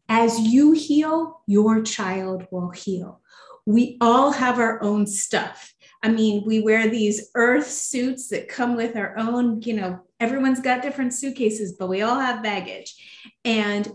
as 0.09 0.39
you 0.39 0.71
heal, 0.71 1.43
your 1.45 1.83
child 1.83 2.47
will 2.49 2.71
heal. 2.71 3.21
We 3.67 3.99
all 4.01 4.31
have 4.31 4.57
our 4.57 4.81
own 4.81 5.05
stuff. 5.05 5.75
I 6.01 6.09
mean, 6.09 6.43
we 6.45 6.61
wear 6.61 6.87
these 6.87 7.29
earth 7.35 7.69
suits 7.69 8.29
that 8.29 8.47
come 8.47 8.75
with 8.75 8.95
our 8.95 9.17
own, 9.17 9.61
you 9.63 9.73
know, 9.73 9.99
everyone's 10.19 10.61
got 10.61 10.81
different 10.81 11.13
suitcases, 11.13 11.73
but 11.73 11.89
we 11.89 12.01
all 12.01 12.19
have 12.19 12.41
baggage. 12.41 12.95
And 13.43 13.91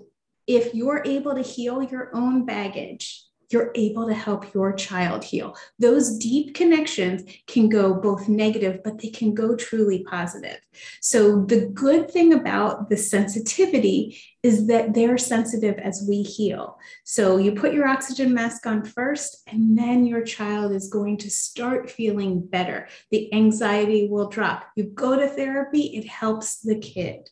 if 0.47 0.75
you're 0.75 1.03
able 1.05 1.35
to 1.35 1.43
heal 1.43 1.83
your 1.83 2.15
own 2.15 2.45
baggage, 2.45 3.24
you're 3.51 3.71
able 3.75 4.07
to 4.07 4.15
help 4.15 4.53
your 4.55 4.73
child 4.73 5.25
heal. 5.25 5.57
Those 5.79 6.19
deep 6.19 6.55
connections 6.55 7.23
can 7.47 7.69
go 7.69 7.95
both 7.95 8.29
negative, 8.29 8.81
but 8.85 8.99
they 8.99 9.09
can 9.09 9.35
go 9.35 9.55
truly 9.57 10.05
positive. 10.05 10.59
So, 11.01 11.45
the 11.45 11.67
good 11.67 12.11
thing 12.11 12.33
about 12.33 12.89
the 12.89 12.97
sensitivity 12.97 14.19
is 14.43 14.67
that 14.67 14.95
they're 14.95 15.19
sensitive 15.19 15.77
as 15.79 16.05
we 16.09 16.23
heal. 16.23 16.79
So, 17.05 17.37
you 17.37 17.53
put 17.53 17.73
your 17.73 17.89
oxygen 17.89 18.35
mask 18.35 18.67
on 18.67 18.85
first, 18.85 19.43
and 19.47 19.77
then 19.79 20.07
your 20.07 20.23
child 20.23 20.73
is 20.73 20.89
going 20.89 21.19
to 21.19 21.31
start 21.31 21.91
feeling 21.91 22.41
better. 22.41 22.89
The 23.11 23.33
anxiety 23.33 24.09
will 24.09 24.29
drop. 24.29 24.65
You 24.77 24.85
go 24.85 25.17
to 25.17 25.29
therapy, 25.29 25.97
it 25.97 26.07
helps 26.07 26.61
the 26.61 26.79
kid. 26.79 27.31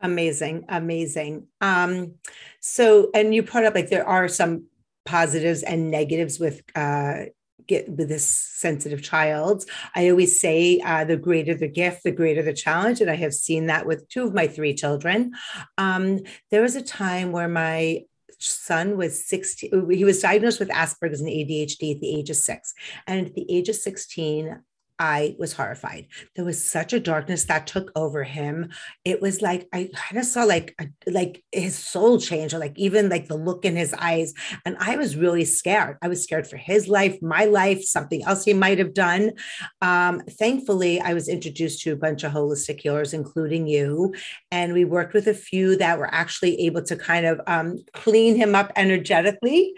Amazing, 0.00 0.64
amazing. 0.68 1.46
Um, 1.60 2.14
so, 2.60 3.10
and 3.14 3.34
you 3.34 3.42
put 3.42 3.64
up 3.64 3.74
like 3.74 3.90
there 3.90 4.08
are 4.08 4.28
some 4.28 4.66
positives 5.04 5.62
and 5.62 5.90
negatives 5.90 6.38
with 6.38 6.62
uh, 6.74 7.24
get 7.66 7.88
with 7.88 8.08
this 8.08 8.26
sensitive 8.26 9.02
child. 9.02 9.64
I 9.94 10.08
always 10.08 10.40
say 10.40 10.80
uh, 10.80 11.04
the 11.04 11.16
greater 11.16 11.54
the 11.54 11.68
gift, 11.68 12.02
the 12.02 12.12
greater 12.12 12.42
the 12.42 12.52
challenge, 12.52 13.00
and 13.00 13.10
I 13.10 13.16
have 13.16 13.34
seen 13.34 13.66
that 13.66 13.86
with 13.86 14.08
two 14.08 14.24
of 14.24 14.34
my 14.34 14.46
three 14.46 14.74
children. 14.74 15.32
Um, 15.76 16.20
there 16.50 16.62
was 16.62 16.76
a 16.76 16.82
time 16.82 17.30
where 17.32 17.48
my 17.48 18.04
son 18.42 18.96
was 18.96 19.22
16 19.26 19.90
he 19.90 20.02
was 20.02 20.20
diagnosed 20.20 20.60
with 20.60 20.70
asperger's 20.70 21.20
and 21.20 21.28
adhd 21.28 21.94
at 21.94 22.00
the 22.00 22.16
age 22.16 22.30
of 22.30 22.36
six 22.36 22.72
and 23.06 23.26
at 23.26 23.34
the 23.34 23.44
age 23.54 23.68
of 23.68 23.76
16 23.76 24.62
I 25.00 25.34
was 25.38 25.54
horrified. 25.54 26.08
There 26.36 26.44
was 26.44 26.62
such 26.62 26.92
a 26.92 27.00
darkness 27.00 27.44
that 27.44 27.66
took 27.66 27.90
over 27.96 28.22
him. 28.22 28.68
It 29.02 29.22
was 29.22 29.40
like 29.40 29.66
I 29.72 29.88
kind 29.94 30.18
of 30.20 30.26
saw 30.26 30.44
like 30.44 30.78
like 31.06 31.42
his 31.50 31.76
soul 31.76 32.20
change, 32.20 32.52
or 32.52 32.58
like 32.58 32.78
even 32.78 33.08
like 33.08 33.26
the 33.26 33.36
look 33.36 33.64
in 33.64 33.76
his 33.76 33.94
eyes, 33.94 34.34
and 34.66 34.76
I 34.78 34.96
was 34.96 35.16
really 35.16 35.46
scared. 35.46 35.96
I 36.02 36.08
was 36.08 36.22
scared 36.22 36.46
for 36.46 36.58
his 36.58 36.86
life, 36.86 37.20
my 37.22 37.46
life, 37.46 37.82
something 37.82 38.22
else 38.24 38.44
he 38.44 38.52
might 38.52 38.78
have 38.78 38.92
done. 38.92 39.32
Um, 39.80 40.20
thankfully, 40.38 41.00
I 41.00 41.14
was 41.14 41.28
introduced 41.28 41.80
to 41.82 41.92
a 41.92 41.96
bunch 41.96 42.22
of 42.22 42.32
holistic 42.32 42.80
healers, 42.80 43.14
including 43.14 43.66
you, 43.66 44.14
and 44.52 44.74
we 44.74 44.84
worked 44.84 45.14
with 45.14 45.28
a 45.28 45.34
few 45.34 45.76
that 45.76 45.98
were 45.98 46.12
actually 46.12 46.60
able 46.66 46.82
to 46.82 46.94
kind 46.94 47.24
of 47.24 47.40
um, 47.46 47.78
clean 47.94 48.36
him 48.36 48.54
up 48.54 48.70
energetically 48.76 49.72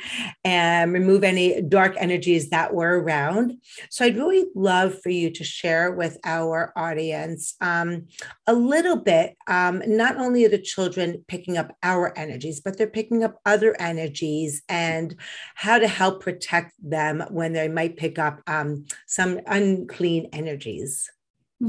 and 0.44 0.92
remove 0.92 1.22
any 1.22 1.62
dark 1.62 1.94
energies 1.98 2.50
that 2.50 2.74
were 2.74 3.00
around. 3.00 3.54
So 3.88 4.04
I'd 4.04 4.16
really 4.16 4.46
love 4.56 5.00
for 5.00 5.11
you 5.12 5.30
to 5.30 5.44
share 5.44 5.92
with 5.92 6.18
our 6.24 6.72
audience 6.76 7.54
um, 7.60 8.06
a 8.46 8.52
little 8.52 8.96
bit. 8.96 9.36
Um, 9.46 9.82
not 9.86 10.16
only 10.16 10.44
are 10.44 10.48
the 10.48 10.58
children 10.58 11.24
picking 11.28 11.56
up 11.56 11.76
our 11.82 12.16
energies, 12.16 12.60
but 12.60 12.76
they're 12.76 12.86
picking 12.86 13.24
up 13.24 13.38
other 13.46 13.76
energies 13.80 14.62
and 14.68 15.14
how 15.54 15.78
to 15.78 15.88
help 15.88 16.22
protect 16.22 16.72
them 16.82 17.24
when 17.30 17.52
they 17.52 17.68
might 17.68 17.96
pick 17.96 18.18
up 18.18 18.40
um, 18.46 18.84
some 19.06 19.40
unclean 19.46 20.28
energies. 20.32 21.10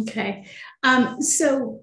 Okay. 0.02 0.48
Um, 0.84 1.22
so 1.22 1.82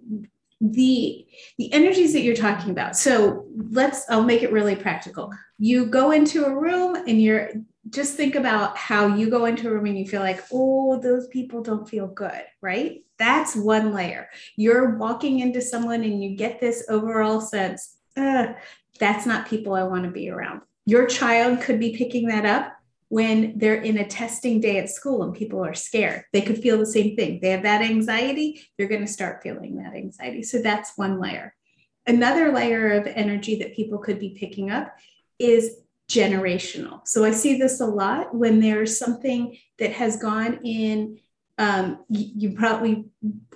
the 0.61 1.27
the 1.57 1.73
energies 1.73 2.13
that 2.13 2.21
you're 2.21 2.37
talking 2.37 2.71
about 2.71 2.95
so 2.95 3.47
let's 3.71 4.05
i'll 4.11 4.23
make 4.23 4.43
it 4.43 4.53
really 4.53 4.77
practical 4.77 5.33
you 5.59 5.87
go 5.87 6.11
into 6.11 6.45
a 6.45 6.55
room 6.55 6.95
and 6.95 7.23
you're 7.23 7.51
just 7.89 8.15
think 8.15 8.35
about 8.35 8.77
how 8.77 9.07
you 9.07 9.31
go 9.31 9.47
into 9.47 9.69
a 9.69 9.73
room 9.73 9.87
and 9.87 9.99
you 9.99 10.07
feel 10.07 10.21
like, 10.21 10.45
oh, 10.53 11.01
those 11.01 11.27
people 11.29 11.63
don't 11.63 11.89
feel 11.89 12.07
good, 12.07 12.43
right? 12.61 13.05
That's 13.19 13.57
one 13.57 13.93
layer. 13.93 14.29
You're 14.57 14.97
walking 14.97 15.41
into 15.41 15.63
someone 15.63 16.05
and 16.05 16.23
you 16.23 16.37
get 16.37 16.61
this 16.61 16.85
overall 16.89 17.41
sense, 17.41 17.97
that's 18.15 19.27
not 19.27 19.49
people 19.49 19.75
I 19.75 19.85
want 19.85 20.05
to 20.05 20.11
be 20.11 20.29
around. 20.29 20.61
Your 20.85 21.07
child 21.07 21.63
could 21.63 21.81
be 21.81 21.97
picking 21.97 22.29
that 22.29 22.45
up 22.45 22.73
when 23.09 23.59
they're 23.59 23.81
in 23.81 23.99
a 23.99 24.07
testing 24.07 24.61
day 24.61 24.79
at 24.79 24.91
school 24.91 25.23
and 25.23 25.35
people 25.35 25.65
are 25.65 25.75
scared. 25.75 26.25
They 26.33 26.43
could 26.43 26.63
feel 26.63 26.79
the 26.79 26.87
same 26.87 27.17
thing. 27.17 27.41
They 27.41 27.51
have 27.51 27.63
that 27.63 27.83
anxiety, 27.83 28.63
they're 28.77 28.89
going 28.89 29.01
to 29.01 29.07
start 29.07 29.43
feeling 29.43 29.77
that 29.77 29.95
anxiety. 29.95 30.43
So 30.43 30.61
that's 30.61 30.97
one 30.97 31.19
layer. 31.19 31.55
Another 32.07 32.53
layer 32.53 32.93
of 32.93 33.07
energy 33.07 33.57
that 33.61 33.75
people 33.75 33.99
could 33.99 34.19
be 34.19 34.37
picking 34.39 34.71
up 34.71 34.95
is 35.39 35.77
generational. 36.11 37.07
So 37.07 37.25
I 37.25 37.31
see 37.31 37.57
this 37.57 37.81
a 37.81 37.87
lot 37.87 38.35
when 38.35 38.61
there's 38.61 38.99
something 38.99 39.57
that 39.79 39.93
has 39.93 40.17
gone 40.17 40.59
in. 40.65 41.19
Um, 41.57 42.05
you, 42.09 42.51
you 42.51 42.57
probably 42.57 43.05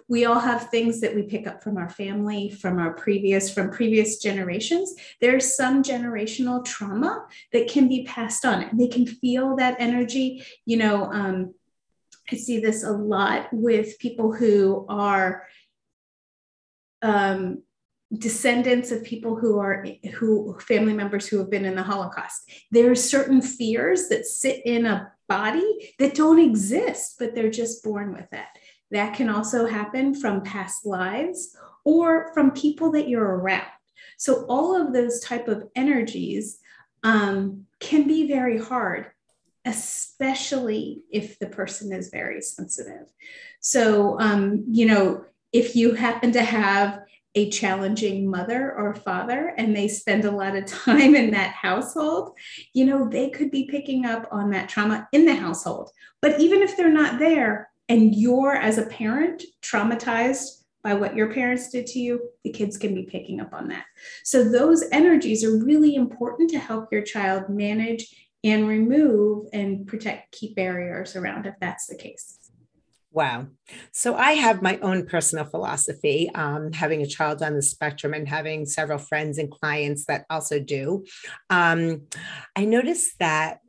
we 0.07 0.27
all 0.27 0.39
have 0.39 0.69
things 0.69 1.01
that 1.01 1.15
we 1.15 1.23
pick 1.23 1.47
up 1.47 1.63
from 1.63 1.79
our 1.79 1.89
family, 1.89 2.51
from 2.51 2.79
our 2.79 2.93
previous, 2.93 3.53
from 3.53 3.71
previous 3.71 4.19
generations. 4.19 4.95
There's 5.21 5.57
some 5.57 5.83
generational 5.83 6.65
trauma 6.65 7.27
that 7.53 7.69
can 7.69 7.89
be 7.89 8.05
passed 8.05 8.45
on, 8.45 8.63
and 8.63 8.79
they 8.79 8.89
can 8.89 9.07
feel 9.07 9.57
that 9.57 9.77
energy. 9.79 10.45
You 10.67 10.77
know, 10.77 11.05
um, 11.11 11.55
I 12.31 12.37
see 12.37 12.61
this 12.61 12.85
a 12.85 12.93
lot 12.93 13.49
with 13.51 13.99
people 13.99 14.33
who 14.33 14.87
are 14.89 15.45
um, 17.03 17.64
descendants 18.19 18.91
of 18.91 19.05
people 19.05 19.37
who 19.37 19.59
are 19.59 19.87
who 20.15 20.59
family 20.61 20.93
members 20.93 21.27
who 21.27 21.39
have 21.39 21.51
been 21.51 21.65
in 21.65 21.75
the 21.75 21.83
holocaust. 21.83 22.51
There 22.71 22.91
are 22.91 22.97
certain 22.97 23.41
fears 23.41 24.09
that 24.09 24.27
sit 24.27 24.65
in 24.65 24.87
a 24.87 25.13
body 25.29 25.95
that 25.99 26.15
don't 26.15 26.39
exist 26.39 27.17
but 27.19 27.35
they're 27.35 27.51
just 27.51 27.83
born 27.83 28.13
with 28.13 28.33
it. 28.33 28.47
That 28.91 29.15
can 29.15 29.29
also 29.29 29.67
happen 29.67 30.15
from 30.15 30.43
past 30.43 30.87
lives 30.87 31.57
or 31.85 32.33
from 32.35 32.51
people 32.53 32.93
that 32.93 33.09
you're 33.09 33.37
around. 33.37 33.67
So 34.17 34.45
all 34.49 34.81
of 34.81 34.93
those 34.93 35.21
type 35.21 35.49
of 35.49 35.69
energies 35.75 36.59
um, 37.03 37.67
can 37.81 38.07
be 38.07 38.29
very 38.29 38.59
hard, 38.59 39.11
especially 39.65 41.03
if 41.11 41.39
the 41.39 41.47
person 41.47 41.93
is 41.93 42.09
very 42.11 42.41
sensitive. 42.41 43.13
So, 43.61 44.19
um, 44.21 44.65
you 44.69 44.87
know, 44.87 45.25
if 45.53 45.77
you 45.77 45.95
happen 45.95 46.33
to 46.33 46.43
have 46.43 47.04
a 47.35 47.51
challenging 47.51 48.31
mother 48.31 48.73
or 48.77 48.95
father 48.95 49.55
and 49.57 49.75
they 49.75 49.89
spend 49.89 50.25
a 50.25 50.31
lot 50.31 50.55
of 50.55 50.67
time 50.67 51.15
in 51.15 51.31
that 51.33 51.53
household, 51.53 52.37
you 52.73 52.85
know, 52.85 53.09
they 53.09 53.31
could 53.31 53.51
be 53.51 53.67
picking 53.67 54.07
up 54.07 54.29
on 54.31 54.51
that 54.51 54.69
trauma 54.69 55.09
in 55.13 55.25
the 55.25 55.35
household. 55.35 55.91
But 56.23 56.41
even 56.41 56.63
if 56.63 56.77
they're 56.77 56.89
not 56.93 57.19
there 57.19 57.71
and 57.89 58.15
you're 58.15 58.55
as 58.55 58.79
a 58.79 58.87
parent 58.87 59.43
traumatized 59.63 60.63
by 60.83 60.95
what 60.95 61.17
your 61.17 61.33
parents 61.33 61.71
did 61.71 61.87
to 61.89 61.99
you, 61.99 62.21
the 62.45 62.51
kids 62.51 62.77
can 62.77 62.95
be 62.95 63.05
picking 63.05 63.41
up 63.41 63.53
on 63.53 63.69
that. 63.69 63.85
So 64.23 64.45
those 64.45 64.85
energies 64.93 65.43
are 65.43 65.65
really 65.65 65.97
important 65.97 66.51
to 66.51 66.59
help 66.59 66.93
your 66.93 67.03
child 67.03 67.49
manage 67.49 68.15
and 68.45 68.69
remove 68.69 69.47
and 69.55 69.87
protect, 69.87 70.33
keep 70.33 70.55
barriers 70.55 71.17
around 71.17 71.47
if 71.47 71.55
that's 71.61 71.87
the 71.87 71.97
case. 71.97 72.44
Wow. 73.15 73.47
So 73.93 74.17
I 74.17 74.33
have 74.33 74.61
my 74.61 74.77
own 74.79 75.07
personal 75.07 75.45
philosophy, 75.45 76.33
um, 76.35 76.73
having 76.73 77.01
a 77.01 77.07
child 77.07 77.45
on 77.45 77.55
the 77.55 77.63
spectrum 77.63 78.13
and 78.13 78.29
having 78.29 78.67
several 78.67 78.99
friends 78.99 79.39
and 79.39 79.53
clients 79.53 80.07
that 80.07 80.27
also 80.29 80.59
do. 80.59 81.05
Um, 81.49 82.09
I 82.57 82.65
noticed 82.65 83.21
that 83.21 83.61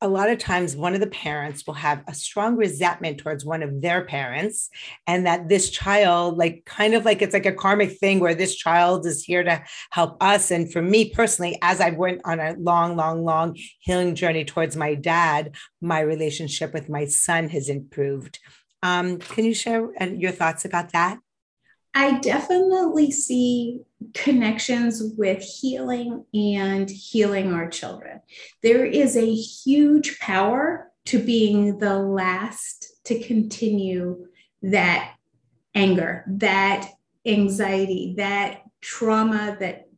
a 0.00 0.08
lot 0.08 0.28
of 0.28 0.38
times 0.38 0.74
one 0.74 0.94
of 0.94 1.00
the 1.00 1.06
parents 1.06 1.64
will 1.64 1.74
have 1.74 2.02
a 2.08 2.14
strong 2.14 2.56
resentment 2.56 3.18
towards 3.18 3.44
one 3.44 3.62
of 3.62 3.82
their 3.82 4.04
parents 4.04 4.68
and 5.06 5.26
that 5.26 5.48
this 5.48 5.70
child 5.70 6.36
like 6.36 6.64
kind 6.64 6.94
of 6.94 7.04
like 7.04 7.22
it's 7.22 7.32
like 7.32 7.46
a 7.46 7.52
karmic 7.52 7.98
thing 7.98 8.18
where 8.18 8.34
this 8.34 8.56
child 8.56 9.06
is 9.06 9.22
here 9.22 9.44
to 9.44 9.62
help 9.90 10.16
us 10.20 10.50
and 10.50 10.72
for 10.72 10.82
me 10.82 11.10
personally 11.10 11.56
as 11.62 11.80
i 11.80 11.90
went 11.90 12.20
on 12.24 12.40
a 12.40 12.56
long 12.58 12.96
long 12.96 13.24
long 13.24 13.56
healing 13.78 14.16
journey 14.16 14.44
towards 14.44 14.76
my 14.76 14.96
dad 14.96 15.54
my 15.80 16.00
relationship 16.00 16.74
with 16.74 16.88
my 16.88 17.04
son 17.04 17.48
has 17.48 17.68
improved 17.68 18.40
um, 18.82 19.18
can 19.18 19.44
you 19.44 19.54
share 19.54 19.88
uh, 20.00 20.06
your 20.06 20.32
thoughts 20.32 20.64
about 20.64 20.92
that? 20.92 21.18
I 21.94 22.18
definitely 22.20 23.10
see 23.10 23.80
connections 24.14 25.02
with 25.16 25.42
healing 25.42 26.24
and 26.32 26.88
healing 26.88 27.52
our 27.52 27.68
children. 27.68 28.20
There 28.62 28.84
is 28.86 29.16
a 29.16 29.34
huge 29.34 30.18
power 30.18 30.90
to 31.06 31.18
being 31.18 31.78
the 31.78 31.98
last 31.98 32.92
to 33.04 33.18
continue 33.20 34.26
that 34.62 35.14
anger, 35.74 36.24
that 36.28 36.88
anxiety, 37.26 38.14
that 38.16 38.62
trauma 38.80 39.56
that 39.60 39.88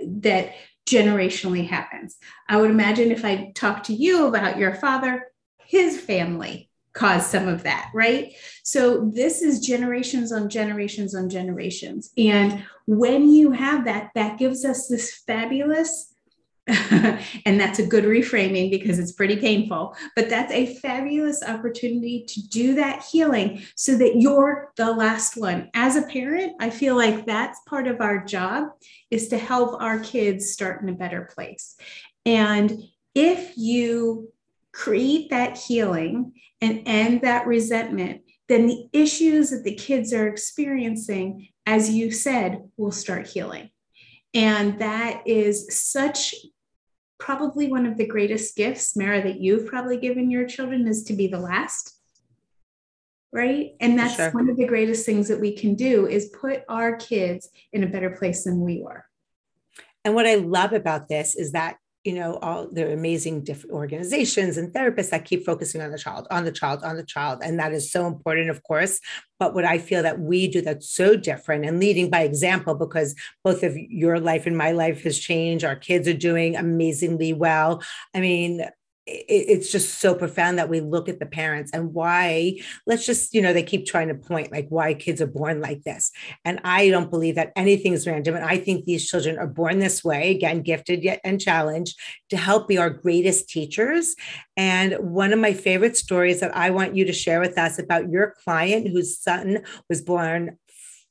that 0.00 0.52
generationally 0.86 1.66
happens. 1.66 2.16
I 2.48 2.58
would 2.58 2.70
imagine 2.70 3.10
if 3.10 3.24
I 3.24 3.52
talked 3.54 3.86
to 3.86 3.94
you 3.94 4.26
about 4.26 4.58
your 4.58 4.74
father, 4.74 5.26
his 5.64 6.00
family, 6.00 6.65
cause 6.96 7.26
some 7.26 7.46
of 7.46 7.62
that, 7.62 7.90
right? 7.94 8.32
So 8.64 9.10
this 9.14 9.42
is 9.42 9.60
generations 9.60 10.32
on 10.32 10.48
generations 10.48 11.14
on 11.14 11.28
generations. 11.28 12.10
And 12.16 12.64
when 12.86 13.28
you 13.28 13.52
have 13.52 13.84
that, 13.84 14.10
that 14.14 14.38
gives 14.38 14.64
us 14.64 14.88
this 14.88 15.14
fabulous, 15.26 16.14
and 16.66 17.60
that's 17.60 17.78
a 17.78 17.86
good 17.86 18.04
reframing 18.04 18.70
because 18.70 18.98
it's 18.98 19.12
pretty 19.12 19.36
painful, 19.36 19.94
but 20.16 20.28
that's 20.28 20.50
a 20.52 20.74
fabulous 20.76 21.42
opportunity 21.44 22.24
to 22.26 22.48
do 22.48 22.74
that 22.74 23.04
healing 23.04 23.62
so 23.76 23.96
that 23.96 24.16
you're 24.20 24.72
the 24.76 24.90
last 24.90 25.36
one. 25.36 25.70
As 25.74 25.94
a 25.94 26.02
parent, 26.02 26.54
I 26.58 26.70
feel 26.70 26.96
like 26.96 27.24
that's 27.24 27.60
part 27.68 27.86
of 27.86 28.00
our 28.00 28.24
job 28.24 28.70
is 29.12 29.28
to 29.28 29.38
help 29.38 29.80
our 29.80 30.00
kids 30.00 30.50
start 30.50 30.82
in 30.82 30.88
a 30.88 30.92
better 30.92 31.30
place. 31.32 31.76
And 32.24 32.82
if 33.14 33.56
you 33.56 34.32
create 34.76 35.30
that 35.30 35.56
healing 35.56 36.32
and 36.60 36.82
end 36.84 37.22
that 37.22 37.46
resentment, 37.46 38.20
then 38.48 38.66
the 38.66 38.86
issues 38.92 39.48
that 39.48 39.64
the 39.64 39.74
kids 39.74 40.12
are 40.12 40.28
experiencing, 40.28 41.48
as 41.64 41.90
you 41.90 42.10
said, 42.10 42.62
will 42.76 42.92
start 42.92 43.26
healing. 43.26 43.70
And 44.34 44.78
that 44.80 45.22
is 45.24 45.74
such 45.74 46.34
probably 47.18 47.68
one 47.68 47.86
of 47.86 47.96
the 47.96 48.06
greatest 48.06 48.54
gifts, 48.54 48.94
Mara, 48.94 49.22
that 49.22 49.40
you've 49.40 49.66
probably 49.66 49.96
given 49.96 50.30
your 50.30 50.46
children 50.46 50.86
is 50.86 51.04
to 51.04 51.14
be 51.14 51.26
the 51.26 51.40
last. 51.40 51.98
Right. 53.32 53.70
And 53.80 53.98
that's 53.98 54.16
sure. 54.16 54.30
one 54.30 54.50
of 54.50 54.58
the 54.58 54.66
greatest 54.66 55.06
things 55.06 55.28
that 55.28 55.40
we 55.40 55.56
can 55.56 55.74
do 55.74 56.06
is 56.06 56.34
put 56.38 56.64
our 56.68 56.96
kids 56.96 57.48
in 57.72 57.82
a 57.82 57.88
better 57.88 58.10
place 58.10 58.44
than 58.44 58.60
we 58.60 58.82
were. 58.82 59.06
And 60.04 60.14
what 60.14 60.26
I 60.26 60.34
love 60.34 60.74
about 60.74 61.08
this 61.08 61.34
is 61.34 61.52
that 61.52 61.76
you 62.06 62.12
know 62.12 62.36
all 62.36 62.68
the 62.70 62.92
amazing 62.92 63.42
different 63.42 63.74
organizations 63.74 64.56
and 64.56 64.72
therapists 64.72 65.10
that 65.10 65.24
keep 65.24 65.44
focusing 65.44 65.80
on 65.80 65.90
the 65.90 65.98
child 65.98 66.26
on 66.30 66.44
the 66.44 66.52
child 66.52 66.82
on 66.84 66.96
the 66.96 67.04
child 67.04 67.40
and 67.42 67.58
that 67.58 67.72
is 67.72 67.90
so 67.90 68.06
important 68.06 68.48
of 68.50 68.62
course. 68.62 69.00
But 69.38 69.54
what 69.54 69.64
i 69.64 69.78
feel 69.78 70.02
that 70.02 70.20
we 70.20 70.48
do 70.48 70.62
that's 70.62 70.88
so 70.88 71.16
different 71.16 71.66
and 71.66 71.78
leading 71.80 72.08
by 72.08 72.22
example 72.22 72.74
because 72.74 73.14
both 73.44 73.62
of 73.62 73.76
your 73.76 74.18
life 74.18 74.46
and 74.46 74.56
my 74.56 74.70
life 74.72 75.02
has 75.02 75.18
changed 75.18 75.64
our 75.64 75.76
kids 75.76 76.08
are 76.08 76.14
doing 76.14 76.56
amazingly 76.56 77.32
well. 77.32 77.82
I 78.14 78.20
mean 78.20 78.66
it's 79.06 79.70
just 79.70 80.00
so 80.00 80.14
profound 80.14 80.58
that 80.58 80.68
we 80.68 80.80
look 80.80 81.08
at 81.08 81.20
the 81.20 81.26
parents 81.26 81.70
and 81.72 81.94
why 81.94 82.58
let's 82.86 83.06
just 83.06 83.32
you 83.34 83.40
know 83.40 83.52
they 83.52 83.62
keep 83.62 83.86
trying 83.86 84.08
to 84.08 84.14
point 84.14 84.50
like 84.50 84.66
why 84.68 84.94
kids 84.94 85.20
are 85.20 85.26
born 85.28 85.60
like 85.60 85.82
this. 85.84 86.10
And 86.44 86.60
i 86.64 86.90
don't 86.90 87.10
believe 87.10 87.36
that 87.36 87.52
anything 87.54 87.92
is 87.92 88.06
random. 88.06 88.34
And 88.34 88.44
i 88.44 88.58
think 88.58 88.84
these 88.84 89.08
children 89.08 89.38
are 89.38 89.46
born 89.46 89.78
this 89.78 90.02
way 90.02 90.32
again 90.32 90.62
gifted 90.62 91.04
yet 91.04 91.20
and 91.22 91.40
challenged 91.40 91.98
to 92.30 92.36
help 92.36 92.66
be 92.66 92.78
our 92.78 92.90
greatest 92.90 93.48
teachers. 93.48 94.16
And 94.56 94.94
one 94.94 95.32
of 95.32 95.38
my 95.38 95.52
favorite 95.52 95.96
stories 95.96 96.40
that 96.40 96.56
i 96.56 96.70
want 96.70 96.96
you 96.96 97.04
to 97.04 97.12
share 97.12 97.40
with 97.40 97.56
us 97.58 97.78
about 97.78 98.10
your 98.10 98.34
client 98.44 98.88
whose 98.88 99.18
son 99.18 99.64
was 99.88 100.02
born 100.02 100.58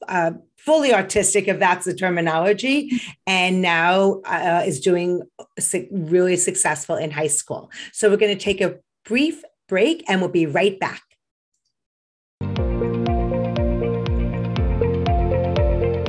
uh, 0.08 0.32
fully 0.66 0.92
autistic, 0.92 1.48
if 1.48 1.60
that's 1.60 1.86
the 1.86 1.94
terminology, 1.94 3.00
and 3.28 3.62
now 3.62 4.22
uh, 4.26 4.64
is 4.66 4.80
doing 4.80 5.22
really 5.92 6.36
successful 6.36 6.96
in 6.96 7.12
high 7.12 7.28
school. 7.28 7.70
So 7.94 8.10
we're 8.10 8.18
going 8.18 8.36
to 8.36 8.44
take 8.44 8.62
a 8.62 8.80
brief 9.06 9.44
break 9.70 10.04
and 10.08 10.22
we'll 10.22 10.32
be 10.32 10.48
right 10.48 10.80
back. 10.80 11.02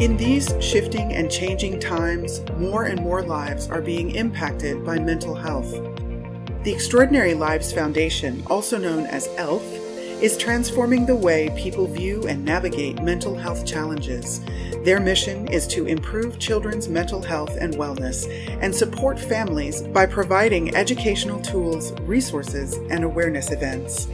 In 0.01 0.17
these 0.17 0.55
shifting 0.61 1.13
and 1.13 1.31
changing 1.31 1.81
times, 1.81 2.41
more 2.57 2.85
and 2.85 3.01
more 3.01 3.23
lives 3.23 3.69
are 3.69 3.83
being 3.83 4.13
impacted 4.13 4.85
by 4.85 4.99
mental 4.99 5.35
health. 5.35 5.71
The 6.65 6.73
Extraordinary 6.73 7.35
Lives 7.35 7.73
Foundation, 7.73 8.43
also 8.47 8.79
known 8.79 9.07
as 9.07 9.29
ELF, 9.37 9.86
is 10.23 10.39
transforming 10.39 11.05
the 11.05 11.15
way 11.15 11.53
people 11.57 11.87
view 11.87 12.27
and 12.27 12.45
navigate 12.45 13.03
mental 13.03 13.35
health 13.35 13.67
challenges. 13.67 14.41
Their 14.83 14.99
mission 14.99 15.47
is 15.49 15.67
to 15.69 15.87
improve 15.87 16.39
children's 16.39 16.89
mental 16.89 17.21
health 17.23 17.57
and 17.61 17.75
wellness 17.75 18.27
and 18.63 18.75
support 18.75 19.19
families 19.19 19.83
by 19.83 20.07
providing 20.07 20.75
educational 20.75 21.41
tools, 21.41 21.93
resources, 22.03 22.75
and 22.91 23.05
awareness 23.05 23.51
events. 23.51 24.09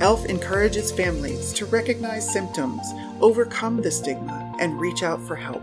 ELF 0.00 0.24
encourages 0.26 0.90
families 0.90 1.52
to 1.52 1.66
recognize 1.66 2.28
symptoms, 2.28 2.82
overcome 3.20 3.80
the 3.80 3.90
stigma, 3.90 4.52
and 4.58 4.80
reach 4.80 5.04
out 5.04 5.20
for 5.20 5.36
help. 5.36 5.62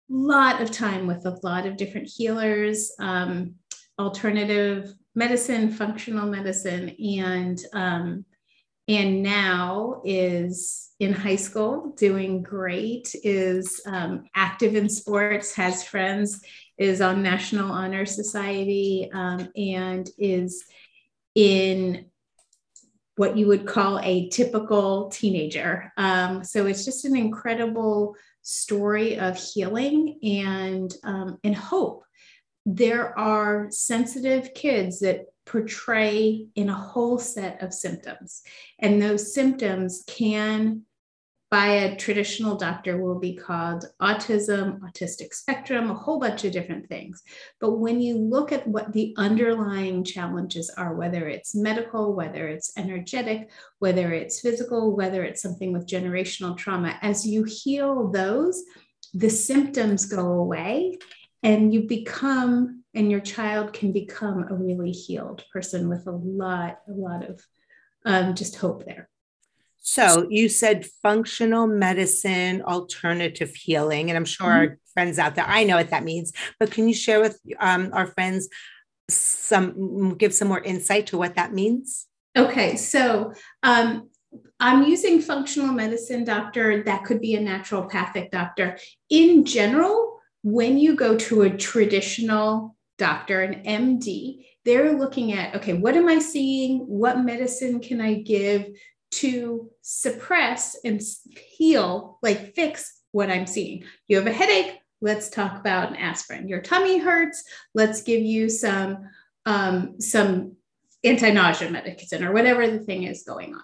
lot 0.08 0.60
of 0.60 0.72
time 0.72 1.06
with 1.06 1.24
a 1.26 1.38
lot 1.44 1.64
of 1.64 1.76
different 1.76 2.08
healers, 2.08 2.90
um, 2.98 3.54
alternative 4.00 4.92
medicine, 5.14 5.70
functional 5.70 6.26
medicine, 6.26 6.96
and 6.98 7.60
um, 7.72 8.24
and 8.88 9.22
now 9.22 10.02
is 10.04 10.90
in 10.98 11.12
high 11.12 11.36
school 11.36 11.94
doing 11.96 12.42
great 12.42 13.14
is 13.22 13.80
um, 13.86 14.24
active 14.34 14.74
in 14.74 14.88
sports 14.88 15.54
has 15.54 15.84
friends 15.84 16.42
is 16.76 17.00
on 17.00 17.22
national 17.22 17.70
honor 17.70 18.04
society 18.04 19.08
um, 19.14 19.48
and 19.56 20.10
is 20.18 20.64
in 21.34 22.04
what 23.16 23.36
you 23.36 23.46
would 23.46 23.66
call 23.66 24.00
a 24.00 24.28
typical 24.28 25.08
teenager 25.08 25.92
um, 25.96 26.42
so 26.44 26.66
it's 26.66 26.84
just 26.84 27.04
an 27.04 27.16
incredible 27.16 28.14
story 28.42 29.18
of 29.18 29.36
healing 29.36 30.18
and 30.22 30.94
um, 31.04 31.38
and 31.44 31.54
hope 31.54 32.04
there 32.66 33.16
are 33.18 33.68
sensitive 33.70 34.54
kids 34.54 35.00
that 35.00 35.26
portray 35.46 36.46
in 36.54 36.68
a 36.68 36.74
whole 36.74 37.18
set 37.18 37.62
of 37.62 37.74
symptoms. 37.74 38.42
And 38.78 39.00
those 39.00 39.34
symptoms 39.34 40.04
can, 40.06 40.82
by 41.54 41.66
a 41.66 41.94
traditional 41.94 42.56
doctor, 42.56 43.00
will 43.00 43.20
be 43.20 43.32
called 43.32 43.84
autism, 44.02 44.80
autistic 44.80 45.32
spectrum, 45.32 45.88
a 45.88 45.94
whole 45.94 46.18
bunch 46.18 46.42
of 46.42 46.50
different 46.50 46.88
things. 46.88 47.22
But 47.60 47.78
when 47.78 48.00
you 48.00 48.18
look 48.18 48.50
at 48.50 48.66
what 48.66 48.92
the 48.92 49.14
underlying 49.16 50.02
challenges 50.02 50.68
are, 50.70 50.96
whether 50.96 51.28
it's 51.28 51.54
medical, 51.54 52.12
whether 52.16 52.48
it's 52.48 52.76
energetic, 52.76 53.52
whether 53.78 54.12
it's 54.12 54.40
physical, 54.40 54.96
whether 54.96 55.22
it's 55.22 55.40
something 55.40 55.72
with 55.72 55.86
generational 55.86 56.58
trauma, 56.58 56.98
as 57.02 57.24
you 57.24 57.44
heal 57.44 58.10
those, 58.10 58.60
the 59.12 59.30
symptoms 59.30 60.06
go 60.06 60.32
away 60.32 60.98
and 61.44 61.72
you 61.72 61.82
become 61.82 62.82
and 62.94 63.12
your 63.12 63.20
child 63.20 63.72
can 63.72 63.92
become 63.92 64.44
a 64.50 64.56
really 64.56 64.90
healed 64.90 65.44
person 65.52 65.88
with 65.88 66.04
a 66.08 66.10
lot 66.10 66.80
a 66.88 66.92
lot 66.92 67.24
of 67.24 67.46
um, 68.04 68.34
just 68.34 68.56
hope 68.56 68.84
there 68.84 69.08
so 69.86 70.26
you 70.30 70.48
said 70.48 70.86
functional 71.02 71.66
medicine 71.66 72.62
alternative 72.62 73.54
healing 73.54 74.10
and 74.10 74.16
i'm 74.16 74.24
sure 74.24 74.46
mm-hmm. 74.46 74.72
our 74.72 74.78
friends 74.94 75.18
out 75.18 75.34
there 75.34 75.44
i 75.46 75.62
know 75.62 75.76
what 75.76 75.90
that 75.90 76.04
means 76.04 76.32
but 76.58 76.70
can 76.70 76.88
you 76.88 76.94
share 76.94 77.20
with 77.20 77.38
um, 77.60 77.90
our 77.92 78.06
friends 78.06 78.48
some 79.10 80.16
give 80.16 80.32
some 80.32 80.48
more 80.48 80.62
insight 80.62 81.06
to 81.06 81.18
what 81.18 81.34
that 81.34 81.52
means 81.52 82.06
okay 82.36 82.76
so 82.76 83.32
um, 83.62 84.08
I'm 84.60 84.84
using 84.84 85.20
functional 85.20 85.72
medicine 85.72 86.24
doctor. 86.24 86.82
That 86.82 87.04
could 87.04 87.20
be 87.20 87.34
a 87.34 87.40
naturopathic 87.40 88.30
doctor. 88.30 88.78
In 89.10 89.44
general, 89.44 90.20
when 90.42 90.78
you 90.78 90.96
go 90.96 91.16
to 91.16 91.42
a 91.42 91.56
traditional 91.56 92.76
doctor, 92.98 93.42
an 93.42 93.62
MD, 93.64 94.46
they're 94.64 94.92
looking 94.92 95.32
at 95.32 95.56
okay, 95.56 95.74
what 95.74 95.96
am 95.96 96.08
I 96.08 96.18
seeing? 96.18 96.80
What 96.80 97.20
medicine 97.20 97.80
can 97.80 98.00
I 98.00 98.14
give 98.14 98.68
to 99.12 99.70
suppress 99.86 100.76
and 100.84 101.00
heal, 101.56 102.18
like 102.22 102.54
fix 102.54 103.00
what 103.12 103.30
I'm 103.30 103.46
seeing? 103.46 103.84
You 104.08 104.16
have 104.16 104.26
a 104.26 104.32
headache, 104.32 104.78
let's 105.00 105.28
talk 105.28 105.60
about 105.60 105.90
an 105.90 105.96
aspirin. 105.96 106.48
Your 106.48 106.60
tummy 106.60 106.98
hurts, 106.98 107.44
let's 107.74 108.02
give 108.02 108.22
you 108.22 108.48
some 108.48 109.08
um, 109.46 110.00
some 110.00 110.56
anti-nausea 111.04 111.70
medicine 111.70 112.24
or 112.24 112.32
whatever 112.32 112.66
the 112.66 112.78
thing 112.78 113.02
is 113.02 113.24
going 113.24 113.54
on. 113.54 113.62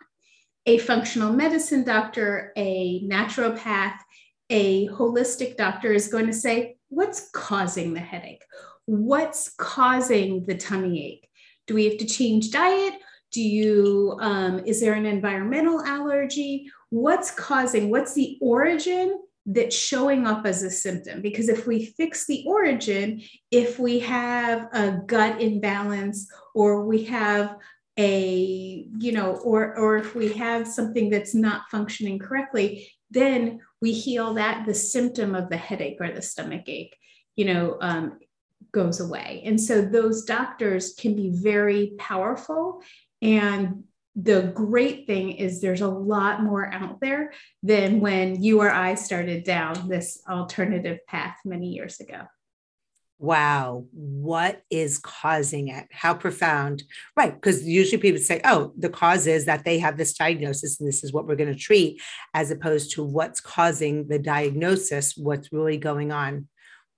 A 0.66 0.76
functional 0.76 1.33
medicine 1.33 1.85
doctor, 1.85 2.52
a 2.54 3.02
naturopath, 3.04 3.96
a 4.50 4.88
holistic 4.88 5.56
doctor 5.56 5.90
is 5.90 6.09
going 6.09 6.26
to 6.26 6.35
say, 6.35 6.76
what's 6.90 7.30
causing 7.30 7.94
the 7.94 8.00
headache? 8.00 8.44
what's 8.90 9.50
causing 9.50 10.44
the 10.46 10.56
tummy 10.56 11.06
ache? 11.06 11.28
Do 11.66 11.74
we 11.74 11.85
have 11.85 11.98
to 11.98 12.06
change 12.06 12.50
diet? 12.50 12.94
Do 13.32 13.42
you, 13.42 14.16
um, 14.20 14.60
is 14.60 14.80
there 14.80 14.94
an 14.94 15.06
environmental 15.06 15.80
allergy? 15.82 16.70
What's 16.90 17.30
causing, 17.30 17.90
what's 17.90 18.14
the 18.14 18.38
origin 18.40 19.20
that's 19.46 19.76
showing 19.76 20.26
up 20.26 20.46
as 20.46 20.62
a 20.62 20.70
symptom? 20.70 21.22
Because 21.22 21.48
if 21.48 21.66
we 21.66 21.86
fix 21.86 22.26
the 22.26 22.44
origin, 22.46 23.22
if 23.50 23.78
we 23.78 24.00
have 24.00 24.68
a 24.72 25.00
gut 25.06 25.40
imbalance 25.40 26.30
or 26.54 26.84
we 26.84 27.04
have 27.04 27.56
a 27.98 28.86
you 28.98 29.10
know 29.10 29.34
or 29.38 29.76
or 29.76 29.96
if 29.96 30.14
we 30.14 30.32
have 30.32 30.66
something 30.66 31.10
that's 31.10 31.34
not 31.34 31.68
functioning 31.70 32.20
correctly 32.20 32.88
then 33.10 33.58
we 33.82 33.92
heal 33.92 34.32
that 34.34 34.64
the 34.64 34.72
symptom 34.72 35.34
of 35.34 35.50
the 35.50 35.56
headache 35.56 35.98
or 36.00 36.10
the 36.10 36.22
stomach 36.22 36.62
ache 36.68 36.96
you 37.34 37.44
know 37.44 37.76
um, 37.80 38.16
goes 38.72 39.00
away. 39.00 39.42
And 39.44 39.60
so 39.60 39.82
those 39.82 40.24
doctors 40.24 40.94
can 40.94 41.14
be 41.14 41.30
very 41.30 41.92
powerful. 41.98 42.82
And 43.22 43.85
the 44.16 44.52
great 44.54 45.06
thing 45.06 45.33
is 45.33 45.61
there's 45.61 45.80
a 45.80 45.88
lot 45.88 46.42
more 46.42 46.72
out 46.72 47.00
there 47.00 47.33
than 47.62 48.00
when 48.00 48.42
you 48.42 48.61
or 48.61 48.70
I 48.70 48.94
started 48.94 49.44
down 49.44 49.88
this 49.88 50.22
alternative 50.28 50.98
path 51.06 51.37
many 51.44 51.68
years 51.68 52.00
ago. 52.00 52.22
Wow, 53.18 53.85
what 53.92 54.62
is 54.70 54.96
causing 54.96 55.68
it? 55.68 55.87
How 55.92 56.14
profound. 56.14 56.83
Right. 57.14 57.35
Because 57.35 57.62
usually 57.64 58.00
people 58.00 58.20
say, 58.20 58.40
oh, 58.44 58.72
the 58.78 58.88
cause 58.88 59.26
is 59.26 59.44
that 59.44 59.62
they 59.66 59.78
have 59.78 59.98
this 59.98 60.14
diagnosis 60.14 60.80
and 60.80 60.88
this 60.88 61.04
is 61.04 61.12
what 61.12 61.26
we're 61.26 61.37
going 61.37 61.52
to 61.52 61.59
treat, 61.59 62.00
as 62.33 62.50
opposed 62.50 62.92
to 62.92 63.04
what's 63.04 63.40
causing 63.40 64.09
the 64.09 64.18
diagnosis, 64.18 65.18
what's 65.18 65.52
really 65.52 65.76
going 65.76 66.12
on. 66.12 66.48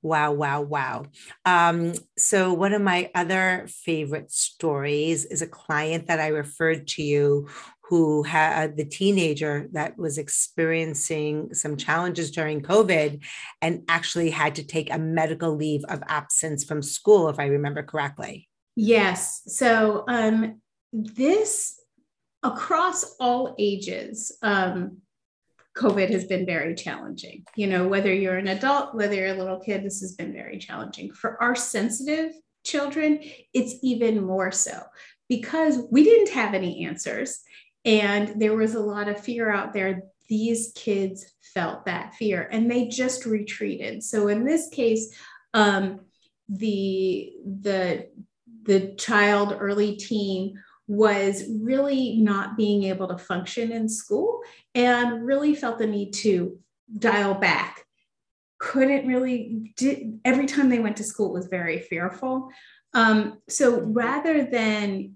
Wow, 0.02 0.32
wow, 0.32 0.62
wow. 0.62 1.04
Um, 1.44 1.94
so, 2.18 2.52
one 2.52 2.72
of 2.72 2.82
my 2.82 3.10
other 3.14 3.66
favorite 3.68 4.32
stories 4.32 5.24
is 5.24 5.42
a 5.42 5.46
client 5.46 6.08
that 6.08 6.18
I 6.18 6.28
referred 6.28 6.88
to 6.88 7.02
you 7.02 7.48
who 7.92 8.24
had 8.24 8.76
the 8.76 8.84
teenager 8.84 9.68
that 9.72 9.96
was 9.96 10.18
experiencing 10.18 11.54
some 11.54 11.76
challenges 11.76 12.30
during 12.30 12.62
COVID 12.62 13.22
and 13.60 13.82
actually 13.88 14.30
had 14.30 14.56
to 14.56 14.64
take 14.64 14.92
a 14.92 14.98
medical 14.98 15.54
leave 15.54 15.84
of 15.84 16.02
absence 16.08 16.64
from 16.64 16.82
school, 16.82 17.28
if 17.28 17.38
I 17.38 17.46
remember 17.46 17.82
correctly. 17.82 18.48
Yes. 18.74 19.42
So, 19.46 20.04
um, 20.08 20.60
this 20.92 21.78
across 22.42 23.14
all 23.20 23.54
ages, 23.58 24.36
um, 24.42 24.98
COVID 25.76 26.10
has 26.10 26.24
been 26.24 26.44
very 26.44 26.74
challenging. 26.74 27.44
You 27.56 27.66
know, 27.66 27.88
whether 27.88 28.12
you're 28.12 28.36
an 28.36 28.48
adult, 28.48 28.94
whether 28.94 29.14
you're 29.14 29.34
a 29.34 29.38
little 29.38 29.60
kid, 29.60 29.82
this 29.82 30.00
has 30.00 30.14
been 30.14 30.32
very 30.32 30.58
challenging. 30.58 31.12
For 31.12 31.42
our 31.42 31.54
sensitive 31.54 32.32
children, 32.64 33.20
it's 33.54 33.74
even 33.82 34.24
more 34.24 34.52
so 34.52 34.82
because 35.28 35.78
we 35.90 36.04
didn't 36.04 36.30
have 36.30 36.54
any 36.54 36.84
answers 36.84 37.40
and 37.84 38.40
there 38.40 38.54
was 38.54 38.74
a 38.74 38.80
lot 38.80 39.08
of 39.08 39.20
fear 39.20 39.50
out 39.50 39.72
there. 39.72 40.02
These 40.28 40.72
kids 40.74 41.26
felt 41.54 41.86
that 41.86 42.14
fear 42.14 42.48
and 42.52 42.70
they 42.70 42.88
just 42.88 43.26
retreated. 43.26 44.02
So 44.02 44.28
in 44.28 44.44
this 44.44 44.68
case, 44.68 45.14
um, 45.54 46.00
the 46.48 47.32
the 47.44 48.08
the 48.64 48.94
child, 48.94 49.56
early 49.58 49.96
teen 49.96 50.62
was 50.92 51.44
really 51.48 52.18
not 52.18 52.54
being 52.54 52.82
able 52.84 53.08
to 53.08 53.16
function 53.16 53.72
in 53.72 53.88
school 53.88 54.42
and 54.74 55.24
really 55.24 55.54
felt 55.54 55.78
the 55.78 55.86
need 55.86 56.12
to 56.12 56.58
dial 56.98 57.32
back. 57.32 57.86
Couldn't 58.58 59.06
really 59.06 59.72
did 59.74 60.20
every 60.22 60.44
time 60.44 60.68
they 60.68 60.80
went 60.80 60.98
to 60.98 61.02
school 61.02 61.32
was 61.32 61.46
very 61.46 61.78
fearful. 61.78 62.50
Um, 62.92 63.38
so 63.48 63.80
rather 63.80 64.44
than 64.44 65.14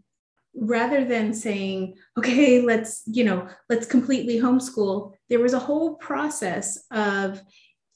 rather 0.59 1.05
than 1.05 1.35
saying, 1.35 1.95
okay, 2.17 2.63
let's, 2.63 3.03
you 3.05 3.23
know, 3.23 3.47
let's 3.69 3.87
completely 3.87 4.41
homeschool, 4.41 5.13
there 5.29 5.41
was 5.41 5.53
a 5.53 5.59
whole 5.59 5.97
process 5.97 6.87
of 6.91 7.43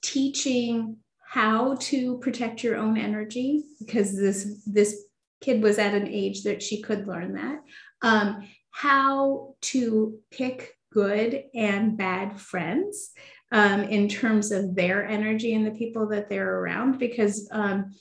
teaching 0.02 0.98
how 1.26 1.76
to 1.76 2.18
protect 2.18 2.62
your 2.62 2.76
own 2.76 2.98
energy 2.98 3.62
because 3.78 4.14
this 4.14 4.62
this 4.66 5.04
kid 5.40 5.62
was 5.62 5.78
at 5.78 5.94
an 5.94 6.08
age 6.08 6.42
that 6.44 6.62
she 6.62 6.82
could 6.82 7.06
learn 7.06 7.34
that. 7.34 7.60
Um, 8.02 8.48
how 8.70 9.54
to 9.62 10.18
pick 10.30 10.76
good 10.92 11.44
and 11.54 11.96
bad 11.96 12.40
friends 12.40 13.10
um, 13.52 13.82
in 13.82 14.08
terms 14.08 14.52
of 14.52 14.74
their 14.74 15.06
energy 15.06 15.54
and 15.54 15.66
the 15.66 15.72
people 15.72 16.08
that 16.08 16.28
they're 16.28 16.58
around 16.60 16.98
because 16.98 17.48
um, 17.52 17.94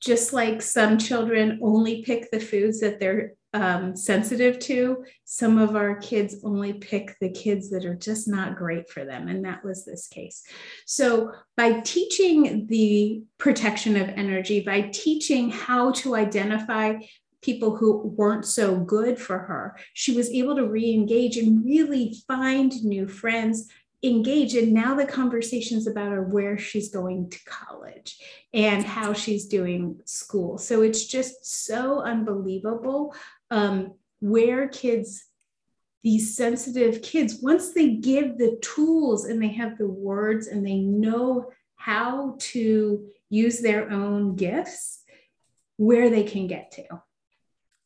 just 0.00 0.32
like 0.32 0.62
some 0.62 0.98
children 0.98 1.60
only 1.62 2.02
pick 2.02 2.30
the 2.30 2.40
foods 2.40 2.80
that 2.80 3.00
they're 3.00 3.32
um, 3.54 3.96
sensitive 3.96 4.58
to, 4.60 5.04
some 5.24 5.58
of 5.58 5.74
our 5.74 5.96
kids 5.96 6.36
only 6.44 6.74
pick 6.74 7.16
the 7.20 7.30
kids 7.30 7.70
that 7.70 7.84
are 7.84 7.94
just 7.94 8.28
not 8.28 8.56
great 8.56 8.90
for 8.90 9.04
them. 9.04 9.28
And 9.28 9.44
that 9.44 9.64
was 9.64 9.84
this 9.84 10.06
case. 10.06 10.42
So, 10.86 11.32
by 11.56 11.80
teaching 11.80 12.66
the 12.66 13.22
protection 13.38 13.96
of 13.96 14.08
energy, 14.10 14.60
by 14.60 14.82
teaching 14.92 15.50
how 15.50 15.92
to 15.92 16.14
identify 16.14 16.96
people 17.40 17.76
who 17.76 18.02
weren't 18.16 18.44
so 18.44 18.76
good 18.76 19.18
for 19.18 19.38
her, 19.38 19.76
she 19.94 20.14
was 20.14 20.30
able 20.30 20.56
to 20.56 20.68
re 20.68 20.92
engage 20.92 21.36
and 21.36 21.64
really 21.64 22.14
find 22.26 22.72
new 22.84 23.08
friends, 23.08 23.70
engage 24.02 24.54
and 24.54 24.72
now 24.72 24.94
the 24.94 25.06
conversations 25.06 25.86
about 25.86 26.12
her 26.12 26.22
where 26.22 26.56
she's 26.56 26.90
going 26.90 27.28
to 27.30 27.38
college 27.44 28.18
and 28.54 28.84
how 28.84 29.12
she's 29.12 29.46
doing 29.46 30.00
school. 30.04 30.56
So 30.58 30.82
it's 30.82 31.06
just 31.06 31.66
so 31.66 32.00
unbelievable 32.00 33.14
um, 33.50 33.94
where 34.20 34.68
kids 34.68 35.24
these 36.04 36.36
sensitive 36.36 37.02
kids 37.02 37.38
once 37.42 37.74
they 37.74 37.96
give 37.96 38.38
the 38.38 38.56
tools 38.62 39.24
and 39.24 39.42
they 39.42 39.48
have 39.48 39.76
the 39.78 39.88
words 39.88 40.46
and 40.46 40.64
they 40.64 40.76
know 40.76 41.50
how 41.74 42.36
to 42.38 43.04
use 43.28 43.60
their 43.60 43.90
own 43.90 44.36
gifts 44.36 45.02
where 45.76 46.08
they 46.08 46.22
can 46.22 46.46
get 46.46 46.70
to. 46.70 46.84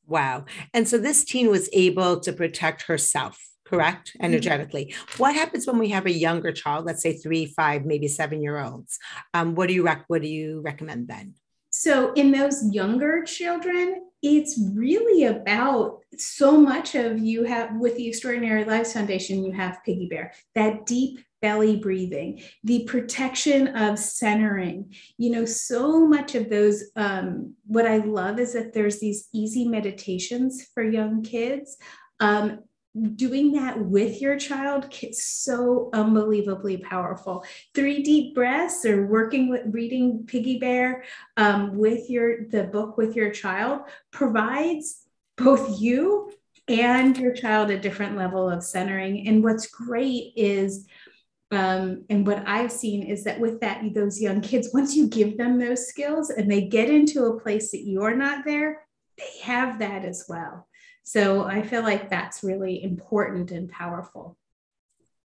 Wow. 0.06 0.44
And 0.74 0.86
so 0.86 0.98
this 0.98 1.24
teen 1.24 1.48
was 1.48 1.70
able 1.72 2.20
to 2.20 2.32
protect 2.32 2.82
herself 2.82 3.51
correct? 3.64 4.08
Mm-hmm. 4.10 4.24
energetically. 4.26 4.86
Mm-hmm. 4.86 5.22
what 5.22 5.34
happens 5.34 5.66
when 5.66 5.78
we 5.78 5.88
have 5.90 6.06
a 6.06 6.12
younger 6.12 6.52
child 6.52 6.84
let's 6.86 7.02
say 7.02 7.14
three 7.14 7.46
five 7.46 7.84
maybe 7.84 8.08
seven 8.08 8.42
year 8.42 8.58
olds 8.58 8.98
um, 9.34 9.54
what 9.54 9.68
do 9.68 9.74
you 9.74 9.84
rec- 9.84 10.04
what 10.08 10.22
do 10.22 10.28
you 10.28 10.60
recommend 10.60 11.08
then? 11.08 11.34
So 11.70 12.12
in 12.12 12.32
those 12.32 12.64
younger 12.70 13.24
children 13.24 14.08
it's 14.22 14.60
really 14.74 15.24
about 15.24 15.98
so 16.16 16.56
much 16.56 16.94
of 16.94 17.18
you 17.18 17.42
have 17.44 17.74
with 17.76 17.96
the 17.96 18.06
extraordinary 18.06 18.64
lives 18.64 18.92
foundation 18.92 19.44
you 19.44 19.52
have 19.52 19.82
piggy 19.84 20.06
bear 20.06 20.32
that 20.54 20.86
deep 20.86 21.18
belly 21.40 21.76
breathing 21.76 22.40
the 22.62 22.84
protection 22.84 23.68
of 23.68 23.98
centering. 23.98 24.94
You 25.18 25.30
know 25.30 25.44
so 25.44 26.06
much 26.06 26.34
of 26.34 26.48
those 26.48 26.84
um, 26.96 27.54
what 27.66 27.86
i 27.86 27.98
love 27.98 28.38
is 28.38 28.52
that 28.52 28.72
there's 28.72 29.00
these 29.00 29.28
easy 29.32 29.66
meditations 29.66 30.68
for 30.72 30.82
young 30.82 31.22
kids. 31.22 31.76
Um, 32.20 32.60
doing 33.14 33.52
that 33.52 33.78
with 33.78 34.20
your 34.20 34.38
child 34.38 34.92
is 35.02 35.24
so 35.24 35.88
unbelievably 35.92 36.78
powerful. 36.78 37.44
Three 37.74 38.02
deep 38.02 38.34
breaths 38.34 38.84
or 38.84 39.06
working 39.06 39.48
with 39.48 39.62
reading 39.66 40.24
Piggy 40.26 40.58
Bear 40.58 41.04
um, 41.36 41.76
with 41.76 42.10
your 42.10 42.46
the 42.48 42.64
book 42.64 42.96
with 42.98 43.16
your 43.16 43.30
child 43.30 43.82
provides 44.10 45.04
both 45.38 45.80
you 45.80 46.32
and 46.68 47.16
your 47.16 47.32
child 47.32 47.70
a 47.70 47.78
different 47.78 48.16
level 48.16 48.48
of 48.48 48.62
centering. 48.62 49.26
And 49.26 49.42
what's 49.42 49.66
great 49.68 50.32
is 50.36 50.86
um, 51.50 52.04
and 52.08 52.26
what 52.26 52.44
I've 52.46 52.72
seen 52.72 53.02
is 53.02 53.24
that 53.24 53.38
with 53.38 53.60
that, 53.60 53.82
those 53.94 54.20
young 54.20 54.40
kids, 54.40 54.70
once 54.72 54.96
you 54.96 55.06
give 55.08 55.36
them 55.36 55.58
those 55.58 55.86
skills 55.86 56.30
and 56.30 56.50
they 56.50 56.62
get 56.62 56.88
into 56.88 57.26
a 57.26 57.40
place 57.40 57.70
that 57.72 57.86
you're 57.86 58.16
not 58.16 58.46
there, 58.46 58.86
they 59.18 59.40
have 59.42 59.78
that 59.80 60.06
as 60.06 60.24
well. 60.30 60.66
So 61.02 61.44
I 61.44 61.62
feel 61.62 61.82
like 61.82 62.10
that's 62.10 62.42
really 62.42 62.82
important 62.82 63.50
and 63.50 63.68
powerful. 63.68 64.36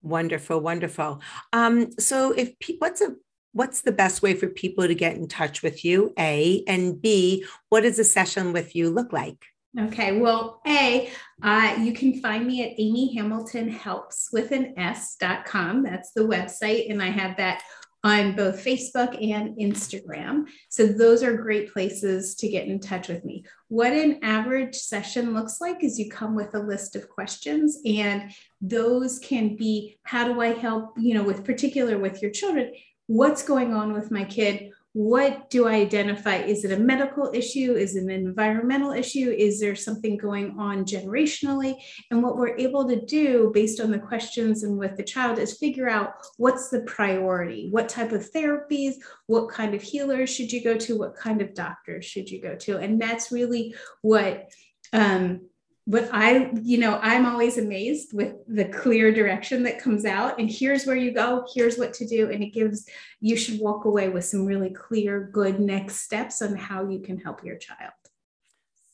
Wonderful, 0.02 0.60
wonderful. 0.60 1.22
Um, 1.54 1.92
so 2.00 2.32
if 2.32 2.54
what's 2.80 3.02
a 3.02 3.16
what's 3.54 3.82
the 3.82 3.92
best 3.92 4.22
way 4.22 4.34
for 4.34 4.48
people 4.48 4.88
to 4.88 4.96
get 4.96 5.16
in 5.16 5.28
touch 5.28 5.62
with 5.62 5.84
you? 5.84 6.14
A 6.18 6.64
and 6.68 7.02
B, 7.02 7.46
what 7.70 7.82
does 7.82 8.00
a 8.00 8.04
session 8.04 8.54
with 8.54 8.76
you 8.76 8.90
look 8.90 9.14
like? 9.14 9.46
Okay, 9.80 10.20
well, 10.20 10.62
A, 10.68 11.10
uh, 11.42 11.76
you 11.80 11.94
can 11.94 12.20
find 12.20 12.46
me 12.46 12.64
at 12.64 12.76
Amy 12.78 13.16
Hamilton 13.16 13.70
Helps 13.70 14.30
with 14.34 14.52
an 14.52 14.74
S.com. 14.78 15.84
That's 15.84 16.12
the 16.12 16.22
website. 16.22 16.92
And 16.92 17.02
I 17.02 17.08
have 17.08 17.38
that 17.38 17.64
on 18.04 18.36
both 18.36 18.64
Facebook 18.64 19.16
and 19.32 19.58
Instagram. 19.58 20.46
So 20.70 20.88
those 20.88 21.22
are 21.22 21.38
great 21.38 21.72
places 21.72 22.36
to 22.36 22.50
get 22.50 22.68
in 22.68 22.80
touch 22.80 23.08
with 23.08 23.24
me. 23.24 23.46
What 23.68 23.94
an 23.94 24.20
average 24.24 24.76
session 24.76 25.34
looks 25.34 25.62
like 25.62 25.84
is 25.84 26.00
you 26.00 26.10
come 26.10 26.36
with 26.36 26.56
a 26.56 26.60
list 26.60 26.96
of 26.96 27.10
questions 27.10 27.80
and 27.86 28.32
those 28.60 29.20
can 29.20 29.56
be 29.56 30.00
how 30.04 30.26
do 30.28 30.42
I 30.42 30.54
help, 30.54 30.94
you 30.98 31.14
know, 31.14 31.24
with 31.24 31.46
particular 31.46 31.98
with 32.00 32.22
your 32.22 32.32
children, 32.32 32.74
what's 33.08 33.44
going 33.44 33.74
on 33.74 33.94
with 33.94 34.10
my 34.10 34.24
kid? 34.24 34.72
What 34.94 35.50
do 35.50 35.68
I 35.68 35.76
identify? 35.76 36.38
Is 36.38 36.66
it 36.66 36.78
a 36.78 36.80
medical 36.80 37.32
issue? 37.34 37.76
Is 37.76 37.96
it 37.96 38.04
an 38.04 38.10
environmental 38.10 38.92
issue? 38.92 39.34
Is 39.38 39.60
there 39.60 39.76
something 39.76 40.18
going 40.18 40.60
on 40.60 40.84
generationally? 40.84 41.76
And 42.10 42.22
what 42.22 42.38
we're 42.38 42.58
able 42.58 42.88
to 42.90 43.00
do 43.06 43.52
based 43.54 43.80
on 43.80 43.92
the 43.92 44.00
questions 44.00 44.64
and 44.64 44.78
with 44.78 44.98
the 44.98 45.04
child 45.04 45.40
is 45.40 45.58
figure 45.58 45.90
out 45.90 46.16
what's 46.38 46.70
the 46.70 46.82
priority? 46.82 47.70
What 47.70 47.88
type 47.88 48.12
of 48.12 48.30
therapies? 48.32 48.96
What 49.28 49.50
kind 49.50 49.74
of 49.74 49.82
healers 49.82 50.30
should 50.30 50.52
you 50.52 50.62
go 50.62 50.76
to? 50.78 50.98
What 50.98 51.16
kind 51.16 51.42
of 51.42 51.54
doctors 51.54 52.04
should 52.04 52.30
you 52.30 52.42
go 52.42 52.56
to? 52.56 52.78
And 52.78 53.02
that's 53.02 53.32
really 53.32 53.74
what 54.02 54.52
um, 54.92 55.42
but 55.88 56.10
I, 56.14 56.52
you 56.62 56.78
know, 56.78 57.00
I'm 57.02 57.26
always 57.26 57.58
amazed 57.58 58.14
with 58.14 58.36
the 58.48 58.66
clear 58.66 59.12
direction 59.12 59.64
that 59.64 59.80
comes 59.80 60.06
out. 60.06 60.40
And 60.40 60.50
here's 60.50 60.86
where 60.86 60.96
you 60.96 61.12
go, 61.12 61.46
here's 61.54 61.78
what 61.78 61.94
to 61.96 62.08
do. 62.08 62.30
And 62.30 62.44
it 62.44 62.54
gives, 62.54 62.88
you 63.20 63.36
should 63.36 63.60
walk 63.60 63.86
away 63.86 64.10
with 64.10 64.26
some 64.26 64.46
really 64.46 64.70
clear, 64.70 65.30
good 65.34 65.60
next 65.60 66.02
steps 66.02 66.42
on 66.42 66.56
how 66.56 66.88
you 66.88 67.00
can 67.00 67.18
help 67.18 67.44
your 67.44 67.58
child. 67.58 67.94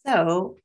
So 0.06 0.58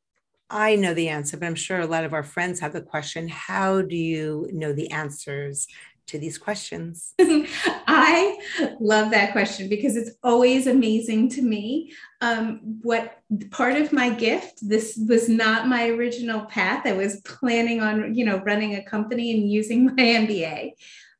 I 0.48 0.76
know 0.76 0.94
the 0.94 1.08
answer, 1.08 1.36
but 1.36 1.46
I'm 1.46 1.54
sure 1.54 1.80
a 1.80 1.86
lot 1.86 2.04
of 2.04 2.12
our 2.12 2.22
friends 2.22 2.60
have 2.60 2.74
the 2.74 2.82
question 2.82 3.26
how 3.26 3.82
do 3.82 3.96
you 3.96 4.48
know 4.52 4.72
the 4.72 4.90
answers 4.90 5.66
to 6.06 6.18
these 6.18 6.38
questions? 6.38 7.14
I 7.18 8.38
love 8.80 9.10
that 9.10 9.32
question 9.32 9.68
because 9.68 9.96
it's 9.96 10.12
always 10.22 10.66
amazing 10.66 11.30
to 11.30 11.42
me. 11.42 11.92
Um, 12.20 12.78
what 12.82 13.18
part 13.50 13.76
of 13.76 13.92
my 13.92 14.10
gift, 14.10 14.58
this 14.66 14.98
was 15.08 15.28
not 15.28 15.68
my 15.68 15.88
original 15.88 16.44
path. 16.46 16.86
I 16.86 16.92
was 16.92 17.20
planning 17.22 17.80
on, 17.80 18.14
you 18.14 18.24
know, 18.24 18.38
running 18.38 18.74
a 18.74 18.84
company 18.84 19.32
and 19.32 19.50
using 19.50 19.86
my 19.96 20.02
MBA. 20.02 20.72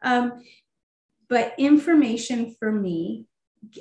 Um, 0.03 0.43
but 1.29 1.55
information 1.59 2.55
for 2.59 2.71
me, 2.71 3.25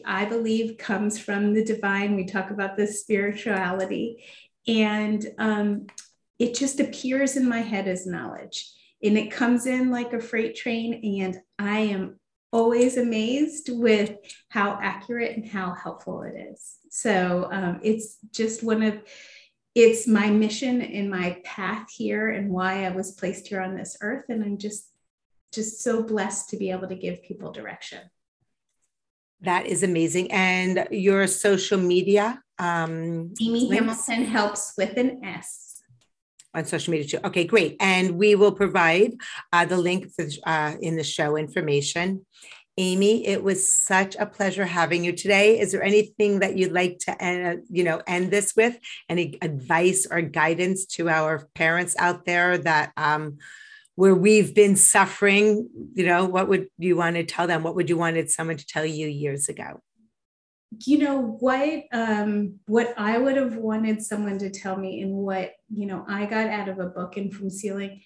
I 0.05 0.25
believe, 0.25 0.77
comes 0.77 1.19
from 1.19 1.53
the 1.53 1.63
divine. 1.63 2.15
We 2.15 2.25
talk 2.25 2.51
about 2.51 2.77
the 2.77 2.87
spirituality, 2.87 4.23
and 4.67 5.25
um, 5.39 5.87
it 6.39 6.53
just 6.53 6.79
appears 6.79 7.35
in 7.35 7.49
my 7.49 7.59
head 7.59 7.87
as 7.87 8.05
knowledge 8.05 8.71
and 9.03 9.17
it 9.17 9.31
comes 9.31 9.65
in 9.65 9.89
like 9.89 10.13
a 10.13 10.19
freight 10.19 10.55
train 10.55 11.19
and 11.21 11.37
i 11.59 11.79
am 11.79 12.19
always 12.53 12.97
amazed 12.97 13.69
with 13.71 14.17
how 14.49 14.77
accurate 14.81 15.35
and 15.35 15.47
how 15.47 15.73
helpful 15.73 16.23
it 16.23 16.35
is. 16.37 16.77
So 16.89 17.47
um, 17.51 17.79
it's 17.83 18.17
just 18.31 18.63
one 18.63 18.83
of 18.83 19.01
it's 19.73 20.05
my 20.05 20.29
mission 20.29 20.81
and 20.81 21.09
my 21.09 21.39
path 21.45 21.89
here 21.89 22.29
and 22.29 22.49
why 22.49 22.83
i 22.85 22.89
was 22.89 23.11
placed 23.11 23.47
here 23.47 23.61
on 23.61 23.73
this 23.73 23.95
earth 24.01 24.25
and 24.27 24.43
i'm 24.43 24.57
just 24.57 24.89
just 25.53 25.81
so 25.81 26.03
blessed 26.03 26.49
to 26.49 26.57
be 26.57 26.71
able 26.71 26.89
to 26.89 26.95
give 26.95 27.23
people 27.23 27.53
direction. 27.53 27.99
That 29.41 29.65
is 29.65 29.83
amazing. 29.83 30.31
And 30.31 30.87
your 30.91 31.25
social 31.27 31.77
media 31.77 32.41
um 32.59 33.33
amy 33.41 33.67
links? 33.69 34.07
hamilton 34.07 34.25
helps 34.25 34.73
with 34.77 34.97
an 34.97 35.23
s 35.23 35.70
on 36.53 36.65
social 36.65 36.91
media 36.91 37.07
too. 37.07 37.25
Okay, 37.25 37.45
great. 37.45 37.77
And 37.79 38.17
we 38.17 38.35
will 38.35 38.51
provide 38.51 39.13
uh, 39.53 39.65
the 39.65 39.77
link 39.77 40.07
uh, 40.45 40.75
in 40.81 40.97
the 40.97 41.03
show 41.03 41.35
information. 41.37 42.25
Amy, 42.77 43.27
it 43.27 43.43
was 43.43 43.71
such 43.71 44.15
a 44.15 44.25
pleasure 44.25 44.65
having 44.65 45.03
you 45.03 45.11
today. 45.11 45.59
Is 45.59 45.71
there 45.71 45.83
anything 45.83 46.39
that 46.39 46.57
you'd 46.57 46.71
like 46.71 46.99
to, 46.99 47.11
uh, 47.23 47.55
you 47.69 47.83
know, 47.83 48.01
end 48.07 48.31
this 48.31 48.55
with? 48.55 48.77
Any 49.09 49.37
advice 49.41 50.07
or 50.09 50.21
guidance 50.21 50.85
to 50.95 51.09
our 51.09 51.47
parents 51.53 51.95
out 51.99 52.25
there 52.25 52.57
that 52.59 52.93
um, 52.95 53.37
where 53.95 54.15
we've 54.15 54.55
been 54.55 54.77
suffering? 54.77 55.69
You 55.93 56.05
know, 56.05 56.25
what 56.25 56.47
would 56.47 56.67
you 56.77 56.95
want 56.95 57.17
to 57.17 57.25
tell 57.25 57.45
them? 57.45 57.61
What 57.61 57.75
would 57.75 57.89
you 57.89 57.97
wanted 57.97 58.31
someone 58.31 58.57
to 58.57 58.65
tell 58.65 58.85
you 58.85 59.07
years 59.07 59.49
ago? 59.49 59.81
You 60.79 60.97
know 60.97 61.19
what 61.19 61.83
um, 61.91 62.59
what 62.65 62.93
I 62.97 63.17
would 63.17 63.35
have 63.35 63.55
wanted 63.55 64.01
someone 64.01 64.39
to 64.39 64.49
tell 64.49 64.77
me, 64.77 65.01
and 65.01 65.13
what 65.13 65.53
you 65.69 65.85
know 65.85 66.05
I 66.07 66.25
got 66.25 66.47
out 66.47 66.69
of 66.69 66.79
a 66.79 66.87
book 66.87 67.17
and 67.17 67.33
from 67.33 67.49
seeing 67.49 68.01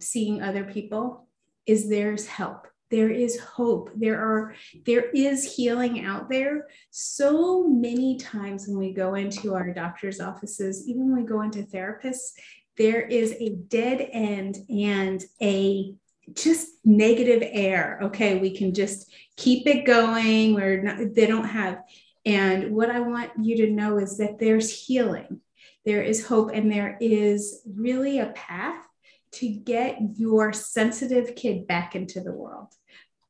seeing 0.00 0.42
other 0.42 0.64
people 0.64 1.28
is 1.66 1.88
there's 1.88 2.26
help. 2.26 2.66
There 2.90 3.10
is 3.10 3.38
hope. 3.38 3.90
There 3.94 4.20
are 4.20 4.54
there 4.84 5.10
is 5.10 5.54
healing 5.54 6.04
out 6.04 6.28
there. 6.28 6.66
So 6.90 7.68
many 7.68 8.16
times 8.16 8.66
when 8.66 8.78
we 8.78 8.92
go 8.92 9.14
into 9.14 9.54
our 9.54 9.72
doctor's 9.72 10.20
offices 10.20 10.88
even 10.88 11.12
when 11.12 11.22
we 11.22 11.28
go 11.28 11.42
into 11.42 11.62
therapists 11.62 12.32
there 12.80 13.02
is 13.02 13.32
a 13.32 13.50
dead 13.68 14.08
end 14.10 14.56
and 14.70 15.22
a 15.42 15.94
just 16.34 16.68
negative 16.84 17.42
air 17.52 17.98
okay 18.02 18.38
we 18.38 18.56
can 18.56 18.72
just 18.72 19.12
keep 19.36 19.66
it 19.66 19.84
going 19.84 20.54
we're 20.54 20.82
not 20.82 20.98
they 21.14 21.26
don't 21.26 21.48
have 21.48 21.78
and 22.24 22.74
what 22.74 22.90
i 22.90 23.00
want 23.00 23.30
you 23.40 23.56
to 23.56 23.72
know 23.72 23.98
is 23.98 24.18
that 24.18 24.38
there's 24.38 24.86
healing 24.86 25.40
there 25.84 26.02
is 26.02 26.26
hope 26.26 26.50
and 26.52 26.70
there 26.70 26.96
is 27.00 27.62
really 27.66 28.18
a 28.18 28.26
path 28.26 28.86
to 29.32 29.48
get 29.48 29.98
your 30.16 30.52
sensitive 30.52 31.34
kid 31.36 31.66
back 31.66 31.94
into 31.94 32.20
the 32.20 32.32
world 32.32 32.68